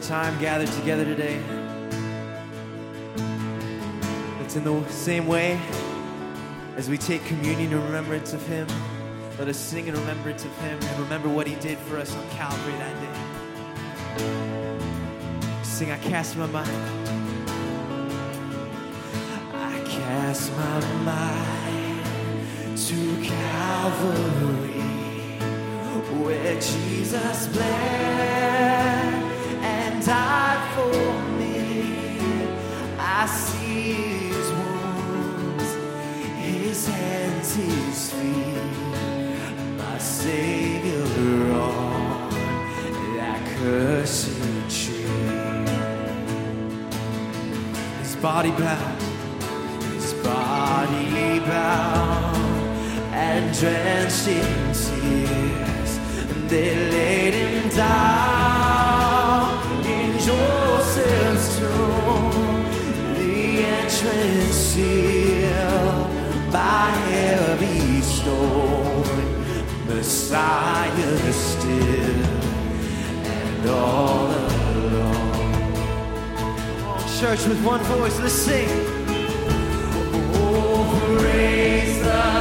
[0.01, 1.39] time gathered together today
[4.51, 5.57] It's in the same way
[6.75, 8.67] as we take communion in remembrance of Him.
[9.39, 12.29] Let us sing in remembrance of Him and remember what He did for us on
[12.31, 13.15] Calvary that day.
[15.63, 16.69] Sing, I cast my mind.
[19.53, 24.81] I cast my mind to Calvary
[26.19, 29.20] where Jesus bled.
[33.21, 35.75] I see his wounds,
[36.39, 42.31] his hands, his feet, my Savior on
[43.17, 44.31] that cursed
[44.71, 45.05] tree.
[47.99, 49.03] His body bound,
[49.93, 52.37] his body bound
[53.13, 55.99] and drenched in tears.
[56.49, 58.80] They laid him down
[64.71, 64.91] entrance
[65.31, 69.03] sealed by heavy stone.
[69.87, 72.25] Messiah still
[73.25, 74.31] and all
[74.75, 75.73] alone.
[77.19, 78.69] Church with one voice, let's sing.
[80.33, 82.40] Oh, praise the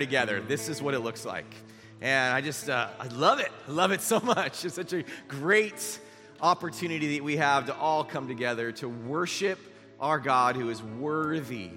[0.00, 0.40] together.
[0.40, 1.54] This is what it looks like.
[2.00, 3.52] And I just, uh, I love it.
[3.68, 4.64] I love it so much.
[4.64, 6.00] It's such a great
[6.40, 9.58] opportunity that we have to all come together to worship
[10.00, 11.70] our God who is worthy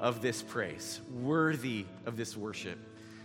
[0.00, 2.78] of this praise, worthy of this worship.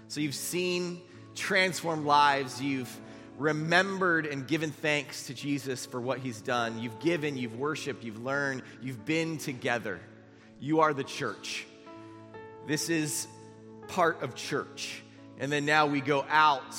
[0.08, 1.02] So you've seen
[1.36, 2.62] transformed lives.
[2.62, 2.96] You've
[3.38, 6.80] remembered and given thanks to Jesus for what he's done.
[6.80, 10.00] You've given, you've worshiped, you've learned, you've been together.
[10.60, 11.66] You are the church.
[12.68, 13.28] This is
[13.90, 15.04] part of church.
[15.40, 16.76] And then now we go out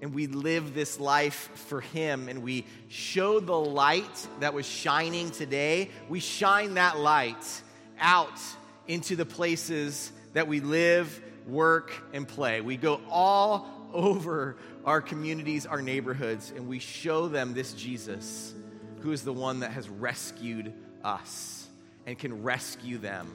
[0.00, 5.30] and we live this life for him and we show the light that was shining
[5.30, 5.90] today.
[6.08, 7.62] We shine that light
[7.98, 8.40] out
[8.88, 12.60] into the places that we live, work, and play.
[12.60, 18.54] We go all over our communities, our neighborhoods, and we show them this Jesus
[19.02, 20.72] who is the one that has rescued
[21.04, 21.68] us
[22.06, 23.28] and can rescue them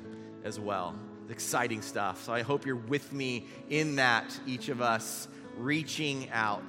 [0.44, 0.96] as well.
[1.30, 2.24] Exciting stuff.
[2.24, 5.28] So I hope you're with me in that, each of us
[5.58, 6.64] reaching out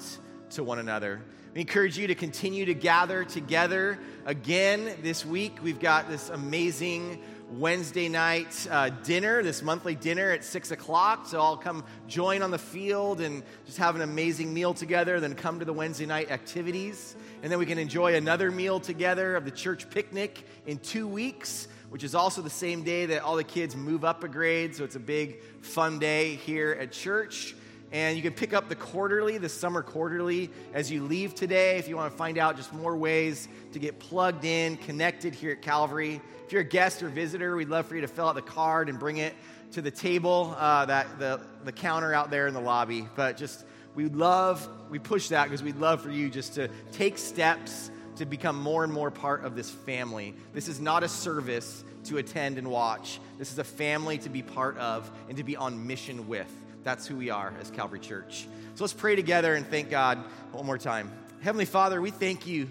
[0.51, 1.22] to one another.
[1.55, 5.59] We encourage you to continue to gather together again this week.
[5.62, 7.22] We've got this amazing
[7.52, 11.26] Wednesday night uh, dinner, this monthly dinner at 6 o'clock.
[11.26, 15.35] So I'll come join on the field and just have an amazing meal together, then
[15.35, 17.16] come to the Wednesday night activities.
[17.43, 21.68] And then we can enjoy another meal together of the church picnic in two weeks,
[21.90, 24.74] which is also the same day that all the kids move up a grade.
[24.74, 27.55] So it's a big, fun day here at church.
[27.90, 31.89] And you can pick up the quarterly, the summer quarterly, as you leave today if
[31.89, 35.62] you want to find out just more ways to get plugged in, connected here at
[35.62, 36.20] Calvary.
[36.44, 38.90] If you're a guest or visitor, we'd love for you to fill out the card
[38.90, 39.35] and bring it
[39.73, 43.09] to the table, uh, that the, the counter out there in the lobby.
[43.16, 47.16] But just, we love, we push that because we'd love for you just to take
[47.16, 50.35] steps to become more and more part of this family.
[50.53, 53.20] This is not a service to attend and watch.
[53.39, 56.51] This is a family to be part of and to be on mission with.
[56.85, 58.47] That's who we are as Calvary Church.
[58.74, 60.19] So let's pray together and thank God
[60.53, 61.12] one more time.
[61.43, 62.69] Heavenly Father, we thank you,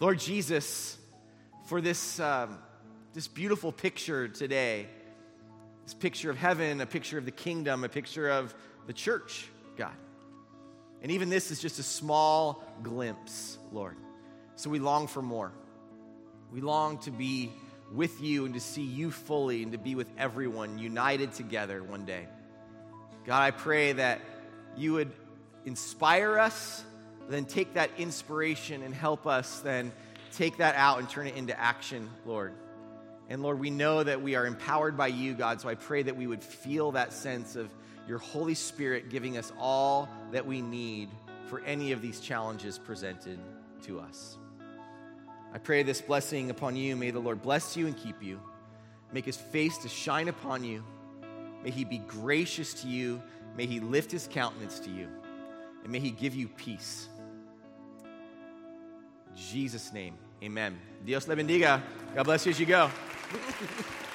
[0.00, 0.96] Lord Jesus,
[1.66, 2.58] for this, um,
[3.14, 4.86] this beautiful picture today.
[5.84, 8.54] This picture of heaven, a picture of the kingdom, a picture of
[8.86, 9.46] the church,
[9.76, 9.94] God.
[11.02, 13.96] And even this is just a small glimpse, Lord.
[14.60, 15.52] So we long for more.
[16.52, 17.50] We long to be
[17.94, 22.04] with you and to see you fully and to be with everyone united together one
[22.04, 22.28] day.
[23.24, 24.20] God, I pray that
[24.76, 25.10] you would
[25.64, 26.84] inspire us,
[27.30, 29.92] then take that inspiration and help us then
[30.36, 32.52] take that out and turn it into action, Lord.
[33.30, 36.18] And Lord, we know that we are empowered by you, God, so I pray that
[36.18, 37.70] we would feel that sense of
[38.06, 41.08] your Holy Spirit giving us all that we need
[41.46, 43.38] for any of these challenges presented
[43.84, 44.36] to us.
[45.52, 46.96] I pray this blessing upon you.
[46.96, 48.40] May the Lord bless you and keep you,
[49.12, 50.84] make his face to shine upon you.
[51.62, 53.22] May he be gracious to you.
[53.56, 55.08] May he lift his countenance to you.
[55.82, 57.08] And may he give you peace.
[59.28, 60.78] In Jesus' name, amen.
[61.04, 61.82] Dios le bendiga.
[62.14, 62.90] God bless you as you go.